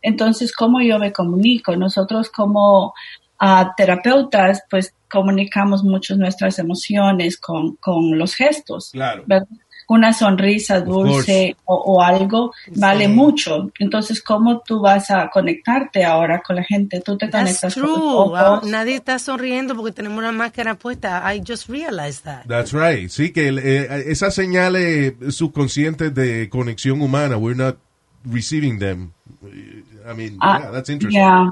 [0.02, 1.76] Entonces, ¿cómo yo me comunico?
[1.76, 2.92] Nosotros como
[3.38, 8.90] ah, terapeutas, pues comunicamos mucho nuestras emociones con, con los gestos.
[8.92, 9.22] Claro.
[9.26, 9.46] ¿verdad?
[9.88, 13.70] Una sonrisa dulce o, o algo vale mucho.
[13.78, 17.00] Entonces, ¿cómo tú vas a conectarte ahora con la gente?
[17.00, 17.92] Tú te That's conectas con true.
[17.96, 18.38] ojos.
[18.38, 21.22] Ah, Nadie está sonriendo porque tenemos una máscara puesta.
[21.34, 22.44] I just realized that.
[22.46, 23.08] That's right.
[23.08, 27.76] Sí, que eh, esas señales subconscientes de conexión humana, we're not
[28.24, 29.12] receiving them.
[29.42, 31.22] I mean, Ah, yeah, that's interesting.
[31.22, 31.50] ya.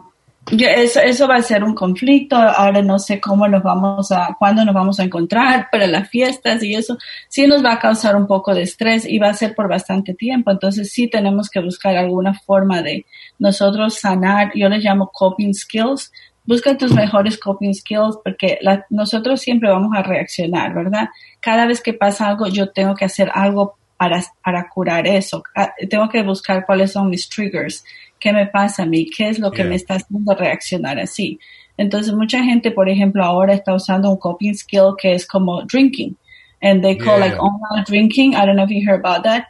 [0.52, 2.36] Ya, Eso, eso va a ser un conflicto.
[2.36, 6.62] Ahora no sé cómo nos vamos a, cuándo nos vamos a encontrar para las fiestas
[6.62, 6.96] y eso
[7.28, 10.14] sí nos va a causar un poco de estrés y va a ser por bastante
[10.14, 10.52] tiempo.
[10.52, 13.06] Entonces sí tenemos que buscar alguna forma de
[13.40, 14.52] nosotros sanar.
[14.54, 16.12] Yo les llamo coping skills.
[16.44, 21.08] Busca tus mejores coping skills porque la- nosotros siempre vamos a reaccionar, ¿verdad?
[21.40, 25.42] Cada vez que pasa algo, yo tengo que hacer algo para, para curar eso.
[25.56, 27.82] Ah, Tengo que buscar cuáles son mis triggers,
[28.20, 29.68] qué me pasa a mí, qué es lo que Yeah.
[29.68, 31.38] me está haciendo reaccionar así.
[31.76, 36.16] Entonces, mucha gente, por ejemplo, ahora está usando un coping skill que es como drinking.
[36.62, 37.26] And they call Yeah.
[37.26, 38.32] like online drinking.
[38.32, 39.44] I don't know if you heard about that.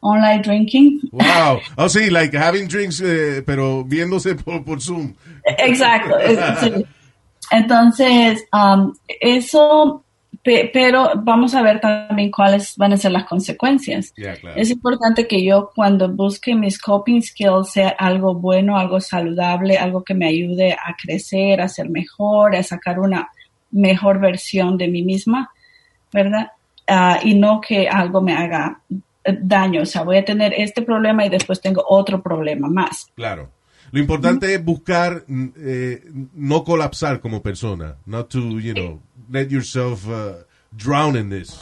[0.00, 1.00] Online drinking.
[1.12, 1.60] Wow.
[1.78, 5.14] Oh, sí, like having drinks, eh, pero viéndose por, por Zoom.
[5.44, 6.16] Exacto.
[6.60, 6.84] sí.
[7.50, 10.04] Entonces, um, eso,
[10.48, 14.14] pe- pero vamos a ver también cuáles van a ser las consecuencias.
[14.14, 14.58] Yeah, claro.
[14.58, 20.02] Es importante que yo cuando busque mis coping skills sea algo bueno, algo saludable, algo
[20.02, 23.28] que me ayude a crecer, a ser mejor, a sacar una
[23.72, 25.50] mejor versión de mí misma,
[26.10, 26.52] ¿verdad?
[26.86, 28.80] Ah, y no que algo me haga
[29.24, 29.82] eh, daño.
[29.82, 33.12] O sea, voy a tener este problema y después tengo otro problema más.
[33.14, 33.50] Claro.
[33.90, 36.02] Lo importante es buscar mm, eh,
[36.34, 39.00] no colapsar como persona, not to, you know,
[39.30, 40.44] let yourself uh,
[40.76, 41.58] drown in this.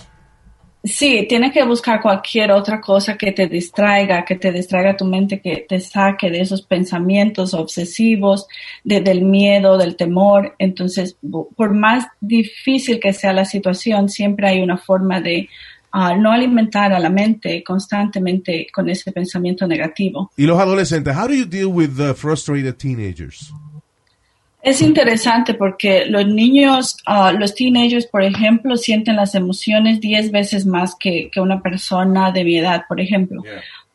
[0.84, 5.40] Sí, tienes que buscar cualquier otra cosa que te distraiga, que te distraiga tu mente,
[5.40, 8.46] que te saque de esos pensamientos obsesivos,
[8.84, 10.54] de- del miedo, del temor.
[10.60, 11.16] Entonces,
[11.56, 15.48] por más difícil que sea la situación, siempre hay una forma de
[15.90, 20.30] ah, no alimentar a la mente constantemente con ese pensamiento negativo.
[20.36, 23.50] Y los adolescentes, how do you deal with the frustrated teenagers?
[24.66, 30.66] Es interesante porque los niños, ah, los teenagers, por ejemplo, sienten las emociones 10 veces
[30.66, 33.44] más que, que una persona de mi edad, por ejemplo.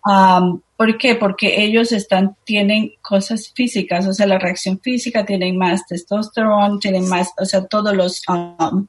[0.06, 1.16] Um, ¿Por qué?
[1.16, 7.06] Porque ellos están, tienen cosas físicas, o sea, la reacción física, tienen más testosterona, tienen
[7.10, 8.88] más, o sea, todos los, um,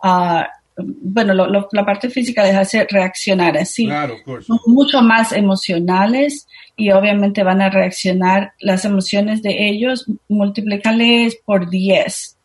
[0.00, 0.48] ah,
[0.78, 3.86] bueno, lo- lo- la parte física les hace reaccionar así.
[3.86, 4.46] Claro, of course.
[4.46, 11.68] Son mucho más emocionales y obviamente van a reaccionar las emociones de ellos, multiplícales por
[11.70, 12.36] 10.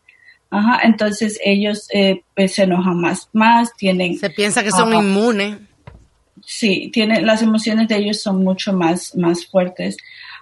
[0.50, 4.18] Ajá, entonces ellos eh, pues, se enojan más, más, tienen...
[4.18, 5.58] Se piensa que son inmunes.
[6.46, 9.98] Sí, tiene, las emociones de ellos son mucho más, más fuertes.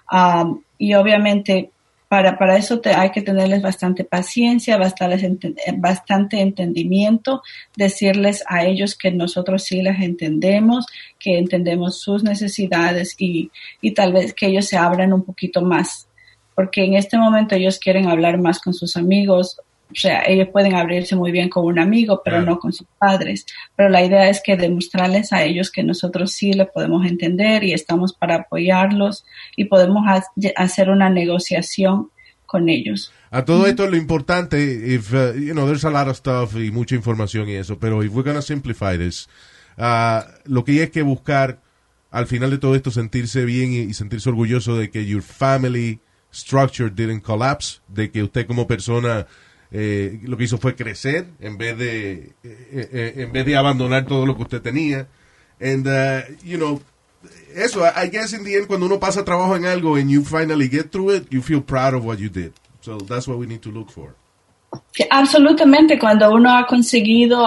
[0.08, 1.70] Am, y obviamente
[2.12, 7.40] para, para eso te, hay que tenerles bastante paciencia, bastante, eh, bastante entendimiento,
[7.74, 10.84] decirles a ellos que nosotros sí les entendemos,
[11.18, 13.50] que entendemos sus necesidades y,
[13.80, 16.06] y tal vez que ellos se abran un poquito más.
[16.54, 19.58] Porque en este momento ellos quieren hablar más con sus amigos,
[19.92, 23.46] o sea, ellos pueden abrirse muy bien con un amigo, pero no con sus padres.
[23.76, 27.72] Pero la idea es que demostrarles a ellos que nosotros sí le podemos entender y
[27.72, 29.24] estamos para apoyarlos
[29.56, 30.24] y podemos ha-
[30.56, 32.10] hacer una negociación
[32.46, 33.12] con ellos.
[33.30, 34.60] A todo esto lo importante,
[34.94, 38.02] if, uh, you know, there's a lot of stuff y mucha información y eso, pero
[38.02, 39.26] if we're gonna simplify this,
[39.78, 41.60] uh, lo que hay es que buscar,
[42.10, 46.90] al final de todo esto, sentirse bien y sentirse orgulloso de que your family structure
[46.90, 49.26] didn't collapse, de que usted como persona
[49.72, 54.06] eh, lo que hizo fue crecer en vez de eh, eh, en vez de abandonar
[54.06, 55.08] todo lo que usted tenía.
[55.60, 56.82] And, uh, you know,
[57.54, 60.68] eso, I guess in the end, cuando uno pasa trabajo en algo and you finally
[60.68, 62.52] get through it, you feel proud of what you did.
[62.80, 64.14] So that's what we need to look for.
[65.10, 67.46] Absolutamente, cuando uno ha conseguido,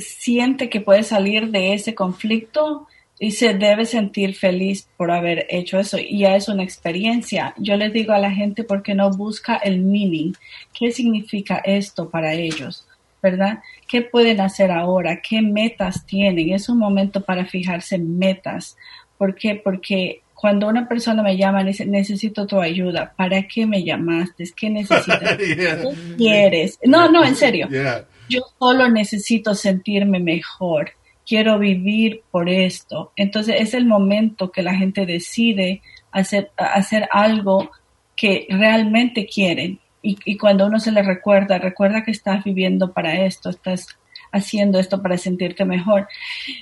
[0.00, 2.86] siente que puede salir de ese conflicto
[3.18, 5.98] y se debe sentir feliz por haber hecho eso.
[5.98, 7.54] Y ya es una experiencia.
[7.56, 10.34] Yo les digo a la gente porque no busca el meaning.
[10.78, 12.86] ¿Qué significa esto para ellos?
[13.22, 13.60] ¿Verdad?
[13.88, 15.20] ¿Qué pueden hacer ahora?
[15.26, 16.52] ¿Qué metas tienen?
[16.52, 18.76] Es un momento para fijarse en metas.
[19.16, 19.54] ¿Por qué?
[19.54, 24.44] Porque cuando una persona me llama y dice, necesito tu ayuda, ¿para qué me llamaste?
[24.54, 25.38] ¿Qué necesitas?
[25.56, 25.80] Yeah.
[25.80, 26.78] ¿Qué quieres?
[26.84, 27.68] No, no, en serio.
[27.68, 28.04] Yeah.
[28.28, 30.90] Yo solo necesito sentirme mejor.
[31.26, 33.12] Quiero vivir por esto.
[33.16, 37.70] Entonces es el momento que la gente decide hacer, hacer algo
[38.14, 39.80] que realmente quieren.
[40.02, 43.88] Y, y cuando uno se le recuerda, recuerda que estás viviendo para esto, estás
[44.32, 46.08] haciendo esto para sentirte mejor.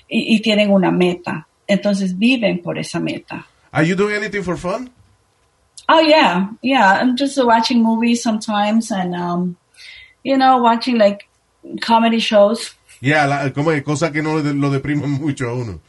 [0.09, 1.47] Y, y tienen una meta.
[1.67, 3.47] Entonces viven por esa meta.
[3.71, 4.91] Are you doing anything for fun?
[5.89, 7.01] Oh yeah, yeah.
[7.01, 9.57] I'm just watching movies sometimes, and um,
[10.23, 11.29] you know, watching like
[11.81, 12.75] comedy shows.
[13.01, 15.81] Yeah, la- como es cosa que no lo deprimen mucho a uno.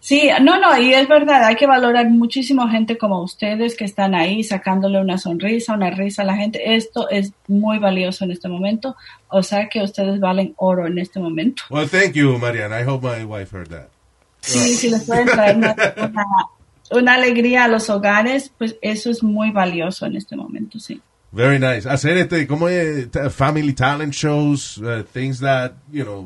[0.00, 4.16] Sí, no, no, y es verdad, hay que valorar muchísimo gente como ustedes que están
[4.16, 6.74] ahí sacándole una sonrisa, una risa a la gente.
[6.74, 8.96] Esto es muy valioso en este momento,
[9.28, 11.62] o sea que ustedes valen oro en este momento.
[11.70, 12.80] Well, thank you, Mariana.
[12.80, 13.90] I hope my wife heard that.
[14.40, 16.24] Sí, si les pueden traer una, una,
[16.90, 21.00] una alegría a los hogares, pues eso es muy valioso en este momento, sí.
[21.30, 21.88] Very nice.
[21.88, 22.66] Hacer este, como
[23.30, 26.24] family talent shows, uh, things that, you know,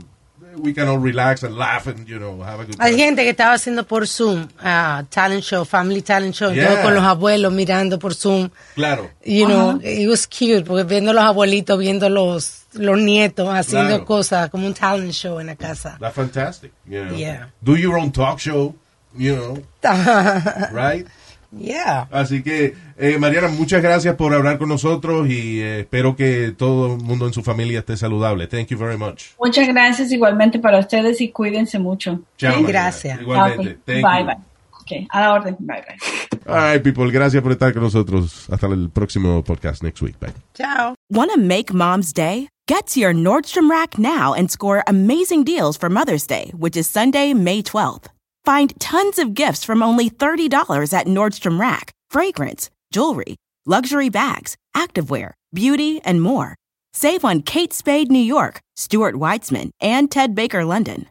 [0.58, 2.98] we can all relax and laugh and, you know, have a good Hay time.
[2.98, 6.68] gente que estaba haciendo por Zoom, ah, talent show, family talent show, Yeah.
[6.68, 8.50] todo con los abuelos mirando por Zoom.
[8.74, 9.10] Claro.
[9.24, 14.04] You know, it was cute, porque viendo los abuelitos, viendo los, los nietos haciendo Claro.
[14.06, 15.96] cosas, como un talent show en la casa.
[16.00, 16.72] That's fantastic.
[16.86, 17.16] You know.
[17.16, 17.46] Yeah.
[17.62, 18.74] Do your own talk show,
[19.16, 19.62] you know,
[20.72, 21.06] right?
[21.52, 22.08] Yeah.
[22.10, 26.94] Así que, eh, Mariana, muchas gracias por hablar con nosotros y eh, espero que todo
[26.96, 28.46] el mundo en su familia esté saludable.
[28.46, 29.32] Thank you very much.
[29.38, 32.20] Muchas gracias igualmente para ustedes y cuídense mucho.
[32.36, 32.62] Chao.
[32.62, 33.20] Gracias.
[33.20, 33.70] Igualmente.
[33.72, 34.26] Ok, Thank Bye, you.
[34.26, 34.36] bye.
[34.80, 35.56] Ok, a la orden.
[35.58, 36.52] Bye, bye.
[36.52, 37.10] All right, people.
[37.10, 38.46] Gracias por estar con nosotros.
[38.50, 40.18] Hasta el próximo podcast next week.
[40.20, 40.32] Bye.
[40.54, 40.94] Ciao.
[41.10, 42.48] Want to make mom's day?
[42.68, 46.88] Get to your Nordstrom Rack now and score amazing deals for Mother's Day, which is
[46.88, 48.06] Sunday, May 12th.
[48.46, 53.34] Find tons of gifts from only $30 at Nordstrom Rack fragrance, jewelry,
[53.66, 56.54] luxury bags, activewear, beauty, and more.
[56.92, 61.06] Save on Kate Spade New York, Stuart Weitzman, and Ted Baker London.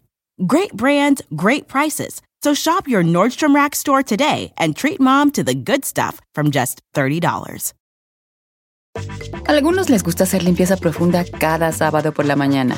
[0.47, 2.21] Great brands, great prices.
[2.41, 6.51] So shop your Nordstrom Rack store today and treat mom to the good stuff from
[6.51, 7.73] just $30.
[9.47, 12.77] Algunos les gusta hacer limpieza profunda cada sábado por la mañana.